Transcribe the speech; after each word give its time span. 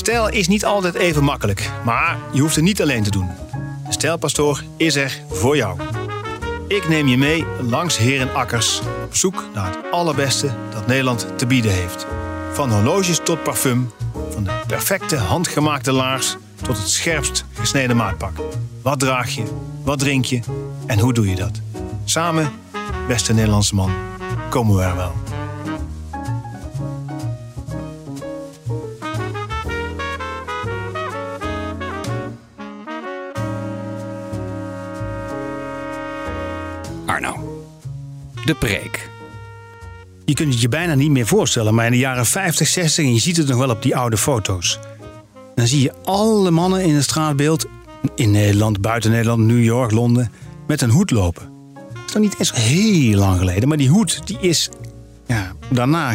Stijl 0.00 0.28
is 0.28 0.48
niet 0.48 0.64
altijd 0.64 0.94
even 0.94 1.24
makkelijk, 1.24 1.70
maar 1.84 2.18
je 2.32 2.40
hoeft 2.40 2.54
het 2.54 2.64
niet 2.64 2.82
alleen 2.82 3.02
te 3.02 3.10
doen. 3.10 3.30
De 3.86 3.92
Stijlpastoor 3.92 4.62
is 4.76 4.96
er 4.96 5.20
voor 5.28 5.56
jou. 5.56 5.80
Ik 6.68 6.88
neem 6.88 7.08
je 7.08 7.18
mee 7.18 7.44
langs 7.62 7.98
herenakkers 7.98 8.80
op 9.04 9.16
zoek 9.16 9.44
naar 9.54 9.66
het 9.66 9.78
allerbeste 9.90 10.50
dat 10.72 10.86
Nederland 10.86 11.26
te 11.36 11.46
bieden 11.46 11.72
heeft. 11.72 12.06
Van 12.52 12.72
horloges 12.72 13.20
tot 13.22 13.42
parfum, 13.42 13.90
van 14.30 14.44
de 14.44 14.60
perfecte 14.66 15.16
handgemaakte 15.16 15.92
laars 15.92 16.36
tot 16.62 16.78
het 16.78 16.88
scherpst 16.88 17.44
gesneden 17.52 17.96
maatpak. 17.96 18.32
Wat 18.82 19.00
draag 19.00 19.30
je, 19.30 19.42
wat 19.84 19.98
drink 19.98 20.24
je 20.24 20.40
en 20.86 20.98
hoe 20.98 21.12
doe 21.12 21.28
je 21.28 21.36
dat? 21.36 21.60
Samen, 22.04 22.52
beste 23.08 23.32
Nederlandse 23.32 23.74
man, 23.74 23.92
komen 24.50 24.76
we 24.76 24.82
er 24.82 24.96
wel. 24.96 25.29
Preek. 38.54 39.08
Je 40.24 40.34
kunt 40.34 40.52
het 40.52 40.60
je 40.60 40.68
bijna 40.68 40.94
niet 40.94 41.10
meer 41.10 41.26
voorstellen, 41.26 41.74
maar 41.74 41.86
in 41.86 41.92
de 41.92 41.98
jaren 41.98 42.26
50, 42.26 42.68
60, 42.68 43.04
en 43.04 43.14
je 43.14 43.20
ziet 43.20 43.36
het 43.36 43.48
nog 43.48 43.58
wel 43.58 43.70
op 43.70 43.82
die 43.82 43.96
oude 43.96 44.16
foto's. 44.16 44.78
Dan 45.54 45.66
zie 45.66 45.82
je 45.82 45.92
alle 46.04 46.50
mannen 46.50 46.82
in 46.82 46.94
het 46.94 47.04
straatbeeld, 47.04 47.66
in 48.14 48.30
Nederland, 48.30 48.80
buiten 48.80 49.10
Nederland, 49.10 49.44
New 49.44 49.64
York, 49.64 49.90
Londen, 49.90 50.32
met 50.66 50.80
een 50.80 50.90
hoed 50.90 51.10
lopen. 51.10 51.48
Dat 51.74 52.02
is 52.06 52.12
nog 52.12 52.22
niet 52.22 52.38
eens 52.38 52.52
heel 52.52 53.18
lang 53.18 53.38
geleden, 53.38 53.68
maar 53.68 53.76
die 53.76 53.88
hoed 53.88 54.26
die 54.26 54.38
is 54.40 54.70
ja, 55.26 55.52
daarna 55.68 56.14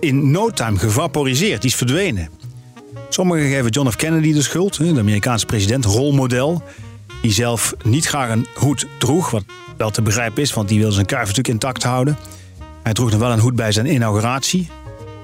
in 0.00 0.30
no 0.30 0.50
time 0.50 0.78
gevaporiseerd, 0.78 1.60
die 1.62 1.70
is 1.70 1.76
verdwenen. 1.76 2.28
Sommigen 3.08 3.48
geven 3.48 3.70
John 3.70 3.90
F. 3.90 3.96
Kennedy 3.96 4.32
de 4.32 4.42
schuld, 4.42 4.76
de 4.76 4.98
Amerikaanse 4.98 5.46
president, 5.46 5.84
rolmodel. 5.84 6.62
Die 7.22 7.32
zelf 7.32 7.74
niet 7.82 8.06
graag 8.06 8.30
een 8.30 8.46
hoed 8.54 8.86
droeg, 8.98 9.30
wat 9.30 9.44
wel 9.76 9.90
te 9.90 10.02
begrijpen 10.02 10.42
is, 10.42 10.52
want 10.52 10.68
die 10.68 10.80
wil 10.80 10.92
zijn 10.92 11.06
kuif 11.06 11.20
natuurlijk 11.20 11.48
intact 11.48 11.82
houden. 11.82 12.16
Hij 12.82 12.92
droeg 12.92 13.10
nog 13.10 13.20
wel 13.20 13.32
een 13.32 13.38
hoed 13.38 13.54
bij 13.54 13.72
zijn 13.72 13.92
inauguratie. 13.92 14.68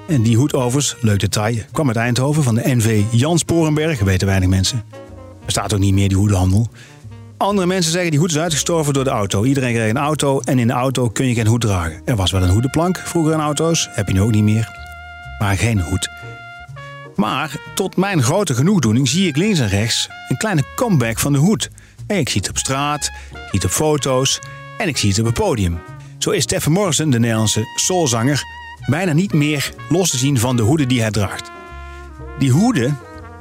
En 0.08 0.22
die 0.22 0.36
hoed 0.36 0.54
overigens, 0.54 0.96
leuk 1.00 1.20
detail, 1.20 1.56
kwam 1.72 1.86
uit 1.86 1.96
Eindhoven 1.96 2.42
van 2.42 2.54
de 2.54 2.62
NV 2.64 3.02
Jan 3.10 3.38
Sporenberg, 3.38 4.00
weten 4.00 4.26
weinig 4.26 4.48
mensen. 4.48 4.84
Er 5.44 5.50
staat 5.50 5.74
ook 5.74 5.80
niet 5.80 5.94
meer 5.94 6.08
die 6.08 6.16
hoedenhandel. 6.16 6.68
Andere 7.36 7.66
mensen 7.66 7.92
zeggen 7.92 8.10
die 8.10 8.20
hoed 8.20 8.30
is 8.30 8.38
uitgestorven 8.38 8.92
door 8.92 9.04
de 9.04 9.10
auto. 9.10 9.44
Iedereen 9.44 9.74
kreeg 9.74 9.90
een 9.90 9.96
auto 9.96 10.40
en 10.40 10.58
in 10.58 10.66
de 10.66 10.72
auto 10.72 11.08
kun 11.08 11.26
je 11.26 11.34
geen 11.34 11.46
hoed 11.46 11.60
dragen. 11.60 12.02
Er 12.04 12.16
was 12.16 12.30
wel 12.30 12.42
een 12.42 12.50
hoedenplank 12.50 12.98
vroeger 13.04 13.32
in 13.32 13.40
auto's, 13.40 13.88
heb 13.92 14.06
je 14.06 14.12
nu 14.12 14.20
ook 14.20 14.30
niet 14.30 14.42
meer. 14.42 14.68
Maar 15.38 15.56
geen 15.56 15.80
hoed. 15.80 16.10
Maar 17.16 17.56
tot 17.74 17.96
mijn 17.96 18.22
grote 18.22 18.54
genoegdoening 18.54 19.08
zie 19.08 19.28
ik 19.28 19.36
links 19.36 19.58
en 19.58 19.68
rechts 19.68 20.08
een 20.28 20.36
kleine 20.36 20.62
comeback 20.76 21.18
van 21.18 21.32
de 21.32 21.38
hoed. 21.38 21.70
Ik 22.18 22.28
zie 22.28 22.40
het 22.40 22.50
op 22.50 22.58
straat, 22.58 23.04
ik 23.04 23.36
zie 23.36 23.48
het 23.50 23.64
op 23.64 23.70
foto's 23.70 24.40
en 24.78 24.88
ik 24.88 24.96
zie 24.96 25.08
het 25.08 25.18
op 25.18 25.24
het 25.24 25.34
podium. 25.34 25.78
Zo 26.18 26.30
is 26.30 26.42
Stefan 26.42 26.72
Morrison, 26.72 27.10
de 27.10 27.18
Nederlandse 27.18 27.64
soulzanger, 27.76 28.42
bijna 28.86 29.12
niet 29.12 29.32
meer 29.32 29.74
los 29.88 30.10
te 30.10 30.16
zien 30.16 30.38
van 30.38 30.56
de 30.56 30.62
hoeden 30.62 30.88
die 30.88 31.00
hij 31.00 31.10
draagt. 31.10 31.50
Die 32.38 32.50
hoeden 32.50 32.98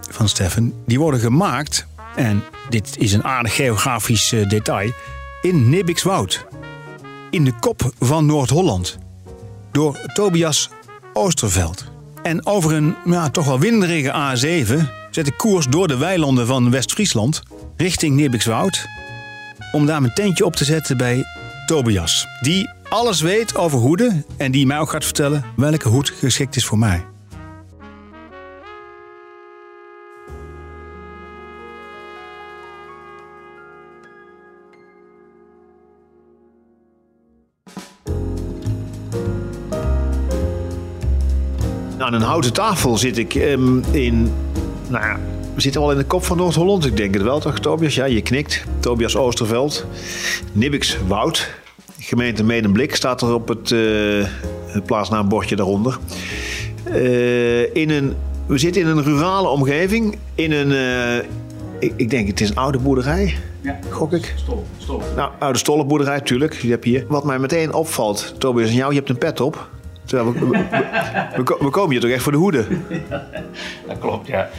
van 0.09 0.29
Stefan, 0.29 0.73
die 0.85 0.99
worden 0.99 1.19
gemaakt, 1.19 1.87
en 2.15 2.43
dit 2.69 2.95
is 2.97 3.13
een 3.13 3.23
aardig 3.23 3.55
geografisch 3.55 4.31
eh, 4.31 4.49
detail, 4.49 4.91
in 5.41 5.69
Nibbikswoud. 5.69 6.45
In 7.29 7.43
de 7.43 7.53
kop 7.59 7.93
van 7.99 8.25
Noord-Holland. 8.25 8.97
Door 9.71 9.99
Tobias 10.13 10.69
Oosterveld. 11.13 11.85
En 12.23 12.45
over 12.45 12.73
een 12.73 12.95
ja, 13.05 13.29
toch 13.29 13.45
wel 13.45 13.59
winderige 13.59 14.11
A7 14.11 14.87
zet 15.11 15.27
ik 15.27 15.37
koers 15.37 15.65
door 15.65 15.87
de 15.87 15.97
weilanden 15.97 16.47
van 16.47 16.71
West-Friesland 16.71 17.43
richting 17.81 18.15
Nibbikswoud. 18.15 18.87
Om 19.71 19.85
daar 19.85 20.01
mijn 20.01 20.13
tentje 20.13 20.45
op 20.45 20.55
te 20.55 20.65
zetten 20.65 20.97
bij 20.97 21.23
Tobias. 21.65 22.27
Die 22.41 22.69
alles 22.89 23.21
weet 23.21 23.55
over 23.55 23.79
hoeden 23.79 24.25
en 24.37 24.51
die 24.51 24.65
mij 24.65 24.79
ook 24.79 24.89
gaat 24.89 25.05
vertellen 25.05 25.43
welke 25.55 25.87
hoed 25.87 26.09
geschikt 26.09 26.55
is 26.55 26.65
voor 26.65 26.77
mij. 26.77 27.05
Aan 41.97 42.13
een 42.13 42.21
houten 42.21 42.53
tafel 42.53 42.97
zit 42.97 43.17
ik 43.17 43.35
ehm, 43.35 43.79
in. 43.91 44.33
Nou 44.89 45.05
ja, 45.05 45.19
we 45.61 45.67
zitten 45.67 45.87
wel 45.87 45.97
in 45.97 45.97
de 45.97 46.13
kop 46.13 46.23
van 46.23 46.37
Noord-Holland. 46.37 46.85
Ik 46.85 46.97
denk 46.97 47.13
het 47.13 47.23
wel, 47.23 47.39
toch, 47.39 47.59
Tobias? 47.59 47.95
Ja, 47.95 48.05
je 48.05 48.21
knikt. 48.21 48.63
Tobias 48.79 49.15
Oosterveld. 49.15 49.85
Nibbiks 50.51 50.97
Woud. 51.07 51.49
Gemeente 51.99 52.43
Medemblik 52.43 52.95
staat 52.95 53.21
er 53.21 53.33
op 53.33 53.47
het, 53.47 53.69
uh, 53.69 54.27
plaatsnaambordje 54.85 55.55
daaronder. 55.55 55.97
Uh, 56.87 57.75
in 57.75 57.89
een, 57.89 58.15
we 58.45 58.57
zitten 58.57 58.81
in 58.81 58.87
een 58.87 59.03
rurale 59.03 59.47
omgeving. 59.47 60.17
In 60.35 60.51
een. 60.51 60.71
Uh, 60.71 61.15
ik, 61.79 61.93
ik, 61.95 62.09
denk, 62.09 62.27
het 62.27 62.41
is 62.41 62.49
een 62.49 62.55
oude 62.55 62.77
boerderij. 62.77 63.35
Ja, 63.61 63.79
gok 63.89 64.13
ik. 64.13 64.33
Stol, 64.37 64.65
stol. 64.77 65.01
Nou, 65.15 65.31
oude 65.39 65.59
stollenboerderij, 65.59 66.21
tuurlijk. 66.21 66.53
Je 66.53 66.69
hebt 66.69 66.85
hier. 66.85 67.05
Wat 67.07 67.23
mij 67.23 67.39
meteen 67.39 67.73
opvalt, 67.73 68.35
Tobias 68.37 68.69
en 68.69 68.75
jou, 68.75 68.91
je 68.91 68.97
hebt 68.97 69.09
een 69.09 69.17
pet 69.17 69.41
op. 69.41 69.69
We, 70.11 70.31
we, 71.35 71.57
we, 71.59 71.69
komen 71.69 71.91
hier 71.91 71.99
toch 71.99 72.09
echt 72.09 72.23
voor 72.23 72.31
de 72.31 72.37
hoeden? 72.37 72.85
dat 73.87 73.99
klopt, 73.99 74.27
ja. 74.27 74.49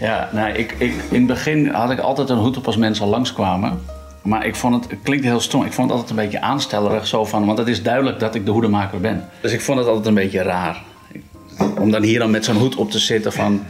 ja 0.00 0.28
nou, 0.32 0.52
ik, 0.52 0.74
ik, 0.78 0.94
in 1.10 1.18
het 1.18 1.26
begin 1.26 1.68
had 1.68 1.90
ik 1.90 1.98
altijd 1.98 2.28
een 2.28 2.38
hoed 2.38 2.56
op 2.56 2.66
als 2.66 2.76
mensen 2.76 3.04
al 3.04 3.10
langskwamen. 3.10 3.80
Maar 4.22 4.46
ik 4.46 4.56
vond 4.56 4.74
het, 4.74 4.90
het 4.90 5.00
klinkt 5.02 5.24
heel 5.24 5.40
stom, 5.40 5.64
ik 5.64 5.72
vond 5.72 5.90
het 5.90 5.98
altijd 5.98 6.18
een 6.18 6.24
beetje 6.24 6.40
aanstellerig 6.40 7.06
zo 7.06 7.24
van, 7.24 7.46
want 7.46 7.58
het 7.58 7.68
is 7.68 7.82
duidelijk 7.82 8.18
dat 8.20 8.34
ik 8.34 8.44
de 8.44 8.50
hoedemaker 8.50 9.00
ben. 9.00 9.28
Dus 9.40 9.52
ik 9.52 9.60
vond 9.60 9.78
het 9.78 9.86
altijd 9.86 10.06
een 10.06 10.14
beetje 10.14 10.42
raar. 10.42 10.82
Om 11.78 11.90
dan 11.90 12.02
hier 12.02 12.18
dan 12.18 12.30
met 12.30 12.44
zo'n 12.44 12.56
hoed 12.56 12.76
op 12.76 12.90
te 12.90 12.98
zitten 12.98 13.32
van, 13.32 13.62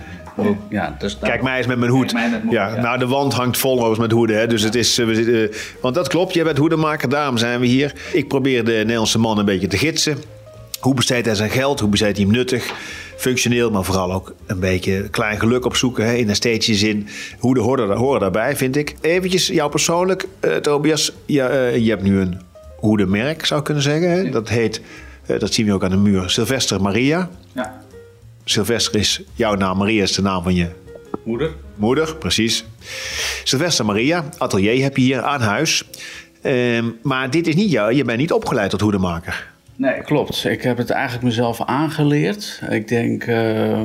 ja, 0.69 0.97
dus 0.99 1.19
Kijk 1.19 1.43
mij 1.43 1.57
eens 1.57 1.67
met 1.67 1.79
mijn 1.79 1.91
hoed. 1.91 2.13
Met 2.13 2.23
ja, 2.51 2.69
ja, 2.69 2.81
Nou, 2.81 2.99
de 2.99 3.07
wand 3.07 3.35
hangt 3.35 3.59
vol 3.59 3.95
met 3.95 4.11
hoeden. 4.11 4.39
Hè. 4.39 4.47
Dus 4.47 4.63
het 4.63 4.75
is, 4.75 4.97
we 4.97 5.15
zitten, 5.15 5.51
want 5.81 5.95
dat 5.95 6.09
klopt, 6.09 6.35
jij 6.35 6.45
bent 6.45 6.59
hoedemaker, 6.59 7.09
daarom 7.09 7.39
zijn 7.39 7.61
we 7.61 7.67
hier. 7.67 7.95
Ik 8.13 8.29
probeer 8.29 8.65
de 8.65 8.73
Nederlandse 8.73 9.19
man 9.19 9.39
een 9.39 9.45
beetje 9.45 9.67
te 9.67 9.79
gidsen. 9.79 10.17
Hoe 10.83 10.95
besteedt 10.95 11.27
hij 11.27 11.35
zijn 11.35 11.51
geld? 11.51 11.81
Hoe 11.81 11.89
besteedt 11.89 12.17
hij 12.17 12.27
hem 12.27 12.35
nuttig? 12.35 12.73
Functioneel, 13.17 13.71
maar 13.71 13.85
vooral 13.85 14.13
ook 14.13 14.35
een 14.47 14.61
beetje 14.61 15.09
klein 15.09 15.39
geluk 15.39 15.65
opzoeken 15.65 16.07
hè, 16.07 16.15
in 16.15 16.31
esthetische 16.31 16.75
zin. 16.75 17.09
Hoe 17.39 17.55
de 17.55 17.61
horen, 17.61 17.97
horen 17.97 18.21
daarbij, 18.21 18.57
vind 18.57 18.77
ik. 18.77 18.97
Eventjes 19.01 19.47
jou 19.47 19.71
persoonlijk, 19.71 20.27
uh, 20.41 20.57
Tobias. 20.57 21.13
Ja, 21.27 21.51
uh, 21.51 21.77
je 21.77 21.91
hebt 21.91 22.03
nu 22.03 22.21
een 22.21 22.41
hoedenmerk, 22.77 23.47
zou 23.47 23.61
ik 23.61 23.67
kunnen 23.67 23.83
zeggen. 23.83 24.11
Hè? 24.11 24.31
Dat 24.31 24.49
heet, 24.49 24.81
uh, 25.27 25.39
dat 25.39 25.53
zien 25.53 25.67
we 25.67 25.73
ook 25.73 25.85
aan 25.85 25.91
de 25.91 25.97
muur, 25.97 26.31
Sylvester 26.31 26.83
Maria. 26.83 27.31
Ja. 27.53 27.83
Sylvester 28.45 29.01
is 29.01 29.23
jouw 29.35 29.55
naam, 29.55 29.79
Maria 29.79 30.03
is 30.03 30.13
de 30.13 30.23
naam 30.23 30.43
van 30.43 30.55
je 30.55 30.69
moeder. 31.25 31.51
Moeder, 31.75 32.17
precies. 32.17 32.65
Sylvester 33.45 33.85
Maria, 33.85 34.25
atelier 34.39 34.83
heb 34.83 34.97
je 34.97 35.03
hier 35.03 35.23
aan 35.23 35.41
huis. 35.41 35.85
Ehm, 36.41 36.85
maar 37.03 37.31
dit 37.31 37.47
is 37.47 37.55
niet 37.55 37.71
jou, 37.71 37.95
je 37.95 38.05
bent 38.05 38.19
niet 38.19 38.33
opgeleid 38.33 38.71
tot 38.71 38.81
hoedemaker. 38.81 39.52
Nee, 39.83 40.03
klopt. 40.03 40.45
Ik 40.45 40.63
heb 40.63 40.77
het 40.77 40.91
eigenlijk 40.91 41.25
mezelf 41.25 41.63
aangeleerd. 41.63 42.61
Ik 42.71 42.89
denk, 42.89 43.27
uh, 43.27 43.79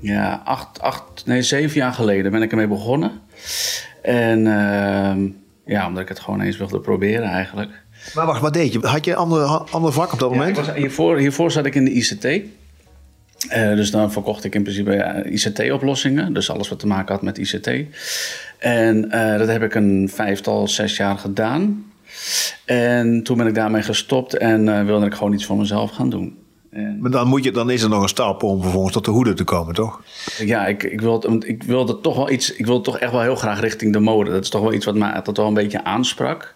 ja, 0.00 0.42
acht, 0.44 0.80
acht, 0.80 1.26
nee, 1.26 1.42
zeven 1.42 1.76
jaar 1.76 1.92
geleden 1.92 2.32
ben 2.32 2.42
ik 2.42 2.50
ermee 2.50 2.66
begonnen. 2.66 3.12
En 4.02 4.38
uh, 4.38 5.14
ja, 5.64 5.86
omdat 5.86 6.02
ik 6.02 6.08
het 6.08 6.20
gewoon 6.20 6.40
eens 6.40 6.56
wilde 6.56 6.80
proberen 6.80 7.28
eigenlijk. 7.28 7.70
Maar 8.14 8.26
wacht, 8.26 8.40
wat 8.40 8.52
deed 8.52 8.72
je? 8.72 8.78
Had 8.78 9.04
je 9.04 9.10
een 9.10 9.16
andere, 9.16 9.46
andere 9.46 9.92
vak 9.92 10.12
op 10.12 10.18
dat 10.18 10.30
ja, 10.30 10.36
moment? 10.36 10.56
Was, 10.56 10.72
hiervoor, 10.74 11.18
hiervoor 11.18 11.50
zat 11.50 11.66
ik 11.66 11.74
in 11.74 11.84
de 11.84 11.92
ICT. 11.92 12.24
Uh, 12.24 12.40
dus 13.74 13.90
dan 13.90 14.12
verkocht 14.12 14.44
ik 14.44 14.54
in 14.54 14.62
principe 14.62 14.92
ja, 14.92 15.24
ICT-oplossingen. 15.24 16.32
Dus 16.32 16.50
alles 16.50 16.68
wat 16.68 16.78
te 16.78 16.86
maken 16.86 17.14
had 17.14 17.22
met 17.22 17.38
ICT. 17.38 17.70
En 18.58 19.04
uh, 19.04 19.38
dat 19.38 19.48
heb 19.48 19.62
ik 19.62 19.74
een 19.74 20.10
vijftal, 20.12 20.68
zes 20.68 20.96
jaar 20.96 21.18
gedaan. 21.18 21.84
En 22.64 23.22
toen 23.22 23.36
ben 23.36 23.46
ik 23.46 23.54
daarmee 23.54 23.82
gestopt 23.82 24.36
en 24.36 24.66
uh, 24.66 24.84
wilde 24.84 25.06
ik 25.06 25.14
gewoon 25.14 25.32
iets 25.32 25.44
voor 25.46 25.56
mezelf 25.56 25.90
gaan 25.90 26.10
doen. 26.10 26.36
En- 26.70 26.98
Maar 27.00 27.10
dan, 27.10 27.28
moet 27.28 27.44
je, 27.44 27.50
dan 27.50 27.70
is 27.70 27.82
er 27.82 27.88
nog 27.88 28.02
een 28.02 28.08
stap 28.08 28.42
om 28.42 28.62
vervolgens 28.62 28.92
tot 28.92 29.04
de 29.04 29.10
hoede 29.10 29.34
te 29.34 29.44
komen, 29.44 29.74
toch? 29.74 30.02
Ja, 30.38 30.66
ik, 30.66 30.82
ik, 30.82 31.00
wil, 31.00 31.42
ik 31.46 31.62
wilde 31.62 32.00
toch 32.00 32.16
wel 32.16 32.30
iets. 32.30 32.52
Ik 32.52 32.66
wil 32.66 32.80
toch 32.80 32.98
echt 32.98 33.12
wel 33.12 33.20
heel 33.20 33.36
graag 33.36 33.60
richting 33.60 33.92
de 33.92 33.98
mode. 34.00 34.30
Dat 34.30 34.42
is 34.42 34.50
toch 34.50 34.60
wel 34.62 34.72
iets 34.72 34.84
wat 34.84 34.94
mij 34.94 35.12
altijd 35.12 35.36
wel 35.36 35.46
een 35.46 35.54
beetje 35.54 35.84
aansprak. 35.84 36.54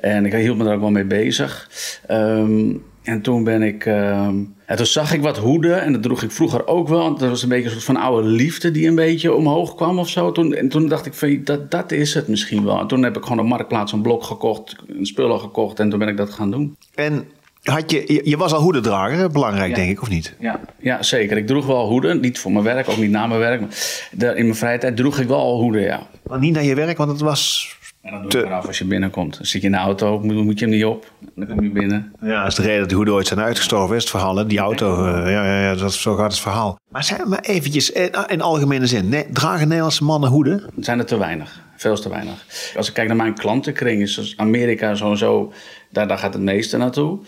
En 0.00 0.26
ik 0.26 0.32
hield 0.32 0.58
me 0.58 0.64
daar 0.64 0.74
ook 0.74 0.80
wel 0.80 0.90
mee 0.90 1.04
bezig. 1.04 1.68
Ehm, 2.06 2.70
en 3.06 3.22
toen 3.22 3.44
ben 3.44 3.62
ik. 3.62 3.86
ehm, 3.86 4.34
en 4.66 4.76
toen 4.76 4.86
zag 4.86 5.12
ik 5.12 5.22
wat 5.22 5.38
hoeden. 5.38 5.82
En 5.82 5.92
dat 5.92 6.02
droeg 6.02 6.22
ik 6.22 6.30
vroeger 6.30 6.66
ook 6.66 6.88
wel. 6.88 6.98
Want 6.98 7.18
dat 7.18 7.28
was 7.28 7.42
een 7.42 7.48
beetje 7.48 7.64
een 7.64 7.70
soort 7.70 7.84
van 7.84 7.96
oude 7.96 8.28
liefde 8.28 8.70
die 8.70 8.88
een 8.88 8.94
beetje 8.94 9.34
omhoog 9.34 9.74
kwam 9.74 9.98
of 9.98 10.08
zo. 10.08 10.32
Toen, 10.32 10.54
en 10.54 10.68
toen 10.68 10.88
dacht 10.88 11.06
ik 11.06 11.14
van 11.14 11.40
dat, 11.44 11.70
dat 11.70 11.92
is 11.92 12.14
het 12.14 12.28
misschien 12.28 12.64
wel. 12.64 12.80
En 12.80 12.86
toen 12.86 13.02
heb 13.02 13.16
ik 13.16 13.22
gewoon 13.22 13.38
op 13.40 13.46
Marktplaats 13.46 13.92
een 13.92 14.02
blok 14.02 14.22
gekocht. 14.24 14.76
Een 14.88 15.06
spullen 15.06 15.40
gekocht. 15.40 15.80
En 15.80 15.90
toen 15.90 15.98
ben 15.98 16.08
ik 16.08 16.16
dat 16.16 16.30
gaan 16.30 16.50
doen. 16.50 16.76
En 16.94 17.24
had 17.62 17.90
je, 17.90 18.20
je, 18.24 18.36
was 18.36 18.52
al 18.52 18.60
hoedendrager, 18.60 19.30
belangrijk 19.30 19.70
Ja. 19.70 19.76
denk 19.76 19.90
ik, 19.90 20.02
of 20.02 20.08
niet? 20.08 20.34
Ja, 20.40 20.60
ja, 20.80 21.02
zeker. 21.02 21.36
Ik 21.36 21.46
droeg 21.46 21.66
wel 21.66 21.88
hoeden. 21.88 22.20
Niet 22.20 22.38
voor 22.38 22.52
mijn 22.52 22.64
werk, 22.64 22.88
ook 22.88 22.96
niet 22.96 23.10
na 23.10 23.26
mijn 23.26 23.40
werk. 23.40 23.60
Maar 23.60 24.36
in 24.36 24.44
mijn 24.44 24.54
vrije 24.54 24.78
tijd 24.78 24.96
droeg 24.96 25.18
ik 25.18 25.28
wel 25.28 25.38
al 25.38 25.60
hoeden, 25.60 25.82
ja. 25.82 26.06
Maar 26.26 26.38
niet 26.38 26.52
naar 26.54 26.64
je 26.64 26.74
werk, 26.74 26.96
want 26.96 27.10
het 27.10 27.20
was... 27.20 27.75
En 28.06 28.12
dan 28.12 28.20
doe 28.22 28.30
Te- 28.30 28.38
je 28.38 28.44
eraf 28.44 28.66
als 28.66 28.78
je 28.78 28.84
binnenkomt. 28.84 29.36
Dan 29.36 29.46
zit 29.46 29.60
je 29.60 29.66
in 29.66 29.72
de 29.72 29.78
auto, 29.78 30.20
moet, 30.20 30.34
moet 30.44 30.58
je 30.58 30.64
hem 30.64 30.74
niet 30.74 30.84
op. 30.84 31.12
Dan 31.34 31.46
kom 31.46 31.62
je 31.62 31.70
binnen. 31.70 32.12
Ja, 32.20 32.38
dat 32.42 32.48
is 32.50 32.54
de 32.54 32.62
reden 32.62 32.78
dat 32.78 32.88
die 32.88 32.96
hoeden 32.96 33.14
ooit 33.14 33.26
zijn 33.26 33.40
uitgestorven, 33.40 33.96
is 33.96 34.02
het 34.02 34.10
verhaal. 34.10 34.36
Hè? 34.36 34.46
Die 34.46 34.58
auto, 34.58 35.04
eh, 35.04 35.30
ja, 35.32 35.44
ja, 35.44 35.60
ja, 35.60 35.74
dat 35.74 35.90
is, 35.90 36.00
zo 36.02 36.14
gaat 36.14 36.30
het 36.30 36.40
verhaal. 36.40 36.78
Maar, 36.88 37.04
zijn, 37.04 37.28
maar 37.28 37.40
eventjes, 37.40 37.90
in, 37.90 38.10
in 38.26 38.40
algemene 38.40 38.86
zin. 38.86 39.08
Nee, 39.08 39.26
dragen 39.32 39.66
Nederlandse 39.66 40.04
mannen 40.04 40.30
hoeden? 40.30 40.62
Zijn 40.80 40.98
er 40.98 41.06
te 41.06 41.18
weinig. 41.18 41.64
Veel 41.76 42.00
te 42.00 42.08
weinig. 42.08 42.46
Als 42.76 42.88
ik 42.88 42.94
kijk 42.94 43.08
naar 43.08 43.16
mijn 43.16 43.34
klantenkring, 43.34 44.02
is 44.02 44.34
Amerika 44.36 44.94
sowieso, 44.94 45.52
daar, 45.90 46.08
daar 46.08 46.18
gaat 46.18 46.32
het 46.32 46.42
meeste 46.42 46.76
naartoe. 46.76 47.18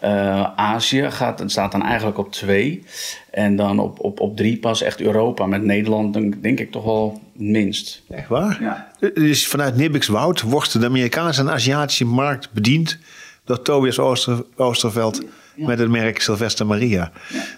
Eh, 0.00 0.42
Azië 0.56 1.10
gaat, 1.10 1.42
staat 1.46 1.72
dan 1.72 1.82
eigenlijk 1.82 2.18
op 2.18 2.32
twee. 2.32 2.84
En 3.30 3.56
dan 3.56 3.78
op, 3.78 4.00
op, 4.00 4.20
op 4.20 4.36
drie 4.36 4.58
pas 4.58 4.82
echt 4.82 5.00
Europa. 5.00 5.46
Met 5.46 5.62
Nederland 5.62 6.12
denk, 6.12 6.42
denk 6.42 6.60
ik 6.60 6.70
toch 6.70 6.84
wel 6.84 7.20
het 7.32 7.42
minst. 7.42 8.02
Echt 8.08 8.28
waar? 8.28 8.58
Ja. 8.60 8.92
Dus 9.14 9.46
vanuit 9.46 9.76
Nibbikswoud 9.76 10.40
wordt 10.40 10.80
de 10.80 10.86
Amerikaanse 10.86 11.40
en 11.40 11.50
Aziatische 11.50 12.04
markt 12.04 12.52
bediend 12.52 12.98
door 13.44 13.62
Tobias 13.62 13.98
Ooster, 13.98 14.44
Oosterveld 14.56 15.22
met 15.66 15.78
het 15.78 15.88
merk 15.88 16.20
Sylvester 16.20 16.66
Maria. 16.66 17.10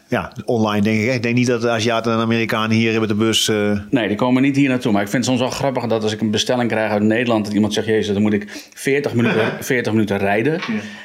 Ja. 0.09 0.33
online 0.45 0.83
denk 0.83 1.01
ik. 1.01 1.15
Ik 1.15 1.23
denk 1.23 1.35
niet 1.35 1.47
dat 1.47 1.61
de 1.61 1.71
Aziaten 1.71 2.13
en 2.13 2.19
Amerikanen 2.19 2.77
hier 2.77 3.01
met 3.01 3.09
de 3.09 3.15
bus... 3.15 3.49
eh, 3.49 3.79
Nee, 3.91 4.09
die 4.09 4.17
komen 4.17 4.43
niet 4.43 4.57
hier 4.57 4.69
naartoe. 4.69 4.93
Maar 4.93 5.03
ik 5.03 5.09
vind 5.09 5.27
het 5.27 5.35
soms 5.37 5.49
wel 5.49 5.59
grappig 5.59 5.87
dat 5.87 6.03
als 6.03 6.13
ik 6.13 6.21
een 6.21 6.31
bestelling 6.31 6.69
krijg 6.71 6.91
uit 6.91 7.03
Nederland... 7.03 7.45
dat 7.45 7.55
iemand 7.55 7.73
zegt, 7.75 7.87
jezus, 7.87 8.13
dan 8.13 8.23
moet 8.23 8.33
ik 8.33 8.69
40 8.75 9.15
minuten, 9.15 9.53
40 9.61 9.93
minuten 9.93 10.19
rijden. 10.19 10.61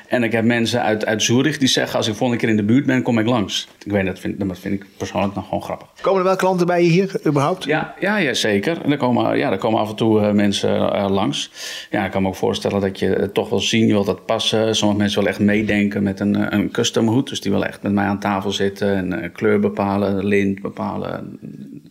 En 0.07 0.24
ik 0.24 0.31
heb 0.31 0.44
mensen 0.45 0.81
uit, 0.81 1.06
uit 1.06 1.24
Zurich 1.24 1.57
die 1.57 1.68
zeggen... 1.68 1.97
als 1.97 2.07
ik 2.07 2.15
volgende 2.15 2.42
keer 2.42 2.50
in 2.50 2.57
de 2.57 2.63
buurt 2.63 2.86
ben, 2.86 3.01
kom 3.01 3.19
ik 3.19 3.25
langs. 3.25 3.68
Ik 3.86 3.92
weet 3.92 4.06
dat 4.06 4.19
vind, 4.19 4.39
dat 4.39 4.59
vind 4.59 4.74
ik 4.74 4.86
persoonlijk 4.97 5.36
nog 5.36 5.44
gewoon 5.44 5.63
grappig. 5.63 5.88
Komen 6.01 6.19
er 6.19 6.25
wel 6.25 6.36
klanten 6.36 6.68
bij 6.68 6.83
je 6.83 6.89
hier 6.89 7.12
überhaupt? 7.27 7.63
Ja, 7.63 7.94
ja, 8.00 8.18
ja 8.18 8.33
zeker. 8.33 8.81
En 8.83 8.92
er 8.92 8.97
komen, 8.97 9.38
ja, 9.38 9.51
er 9.51 9.57
komen 9.57 9.80
af 9.80 9.89
en 9.89 9.95
toe 9.95 10.21
eh, 10.21 10.31
mensen 10.31 10.92
eh, 10.94 11.09
langs. 11.09 11.51
Ja, 11.92 12.06
ik 12.06 12.12
kan 12.12 12.21
me 12.21 12.27
ook 12.27 12.36
voorstellen 12.36 12.81
dat 12.81 13.00
je 13.00 13.07
het 13.07 13.33
toch 13.33 13.50
wil 13.50 13.59
zien. 13.59 13.88
Je 13.88 13.94
wilt 13.94 14.06
dat 14.06 14.25
passen. 14.25 14.75
Sommige 14.75 15.00
mensen 15.00 15.18
willen 15.19 15.33
echt 15.36 15.44
meedenken 15.45 16.03
met 16.03 16.19
een, 16.19 16.53
een 16.53 16.71
custom 16.86 17.08
hoed. 17.08 17.30
Dus 17.30 17.42
die 17.42 17.52
willen 17.52 17.68
echt 17.68 17.82
met 17.82 17.92
mij 17.92 18.06
aan 18.06 18.20
tafel 18.20 18.52
zitten... 18.52 18.96
en 18.96 19.22
eh, 19.22 19.30
kleur 19.34 19.60
bepalen, 19.60 20.26
lint 20.26 20.62
bepalen. 20.62 21.40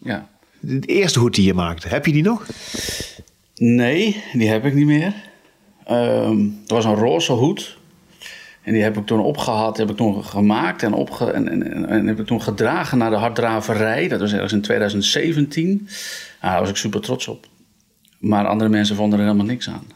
Ja. 0.03 0.29
De 0.61 0.87
eerste 0.87 1.19
hoed 1.19 1.35
die 1.35 1.45
je 1.45 1.55
maakte, 1.55 1.89
heb 1.89 2.07
je 2.07 2.13
die 2.13 2.23
nog? 2.23 2.47
Nee, 3.55 4.23
die 4.33 4.49
heb 4.49 4.65
ik 4.65 4.75
niet 4.75 4.87
meer. 4.87 5.15
Ehm 5.85 6.39
het 6.61 6.71
was 6.71 6.85
een 6.85 6.95
roze 6.95 7.33
hoed. 7.33 7.77
En 8.63 8.73
die 8.73 8.83
heb 8.83 8.97
ik 8.97 9.07
toen 9.07 9.21
opgehad, 9.21 9.77
heb 9.77 9.91
ik 9.91 9.97
toen 9.97 10.25
gemaakt 10.25 10.83
en, 10.83 10.93
opge 10.93 11.31
en, 11.31 11.49
en, 11.49 11.89
en, 11.89 12.07
heb 12.07 12.21
ik 12.21 12.27
toen 12.27 12.43
gedragen 12.43 12.99
naar 12.99 13.11
de 13.11 13.17
harddraverij. 13.17 14.09
Dat 14.09 14.21
was 14.21 14.33
ergens 14.33 14.53
in 14.53 14.61
2017. 14.61 15.67
Nou, 15.67 15.87
daar 16.41 16.61
was 16.61 16.69
ik 16.69 16.77
super 16.77 17.01
trots 17.01 17.29
op. 17.29 17.47
Maar 18.19 18.47
andere 18.47 18.71
mensen 18.71 18.97
vonden 18.97 19.19
er 19.19 19.25
helemaal 19.25 19.47
niks 19.47 19.69
aan. 19.69 19.87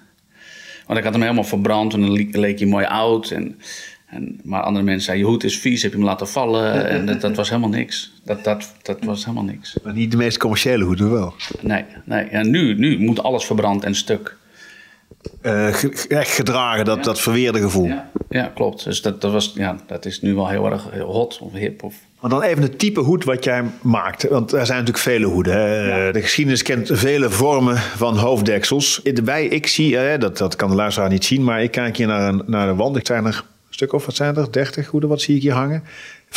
Want 0.87 0.99
ik 0.99 1.05
had 1.05 1.13
hem 1.13 1.23
helemaal 1.23 1.45
verbrand 1.45 1.95
en 1.95 2.01
dan 2.01 2.13
le- 2.13 2.29
leek 2.31 2.59
hij 2.59 2.69
mooi 2.69 2.85
oud. 2.87 3.31
En, 3.31 3.59
en, 4.09 4.41
maar 4.45 4.63
andere 4.63 4.85
mensen 4.85 5.05
zeiden, 5.05 5.27
je 5.27 5.33
hoed 5.33 5.45
is 5.45 5.59
vies, 5.59 5.83
heb 5.83 5.91
je 5.91 5.97
hem 5.97 6.07
laten 6.07 6.29
vallen. 6.29 6.89
En 6.89 7.07
dat, 7.07 7.21
dat 7.21 7.37
was 7.37 7.49
helemaal 7.49 7.71
niks. 7.71 8.13
Dat, 8.25 8.45
dat, 8.45 8.75
dat 8.83 9.05
was 9.05 9.25
helemaal 9.25 9.45
niks. 9.45 9.77
Maar 9.83 9.93
niet 9.93 10.11
de 10.11 10.17
meest 10.17 10.39
commerciële 10.39 10.85
hoeden 10.85 11.11
wel. 11.11 11.35
Nee, 11.61 11.85
nee. 12.05 12.25
En 12.25 12.51
nu, 12.51 12.75
nu 12.75 12.99
moet 12.99 13.23
alles 13.23 13.45
verbrand 13.45 13.85
en 13.85 13.95
stuk. 13.95 14.37
Eh, 15.43 15.67
ge- 15.75 16.05
echt 16.09 16.31
gedragen, 16.31 16.85
dat, 16.85 17.05
dat 17.05 17.21
verweerde 17.21 17.61
gevoel. 17.61 17.87
Ja, 17.87 18.11
ja 18.29 18.51
klopt. 18.55 18.85
Dus 18.85 19.03
dat, 19.03 19.21
dat, 19.21 19.33
was, 19.33 19.53
ja, 19.55 19.77
dat 19.87 20.05
is 20.05 20.21
nu 20.21 20.35
wel 20.35 20.49
heel 20.49 20.73
erg 20.73 20.83
hot 21.01 21.39
of 21.43 21.53
hip. 21.53 21.83
Of... 21.83 21.95
Maar 22.21 22.31
dan 22.31 22.43
even 22.43 22.63
het 22.63 22.79
type 22.79 23.01
hoed 23.01 23.25
wat 23.25 23.45
jij 23.45 23.63
maakt. 23.83 24.29
Want 24.29 24.53
er 24.53 24.67
zijn 24.67 24.79
natuurlijk 24.79 25.05
vele 25.05 25.27
hoeden. 25.27 25.55
Hè. 25.55 26.13
De 26.13 26.23
geschiedenis 26.23 26.63
kent 26.63 26.91
vele 26.93 27.31
vormen 27.31 27.77
van 27.77 28.17
hoofddeksels. 28.17 29.03
Bij, 29.25 29.47
ik 29.47 29.67
zie, 29.67 29.97
hè, 29.97 30.19
dat, 30.19 30.39
dat 30.39 30.57
kan 30.57 30.71
de 30.71 30.77
luisteraar 30.77 31.11
niet 31.11 31.25
zien, 31.25 31.45
maar 31.45 31.63
ik 31.63 31.71
kijk 31.71 31.97
hier 31.97 32.07
naar, 32.07 32.29
een, 32.29 32.43
naar 32.47 32.67
de 32.67 32.75
wand. 32.75 32.97
Ik 32.97 33.07
zijn 33.07 33.25
er 33.25 33.45
stuk 33.79 33.93
of 33.93 34.07
wat 34.07 34.15
zijn 34.15 34.37
er? 34.37 34.53
30 34.53 34.87
hoeden, 34.87 35.09
wat 35.09 35.21
zie 35.21 35.37
ik 35.37 35.43
hier 35.43 35.53
hangen? 35.53 35.85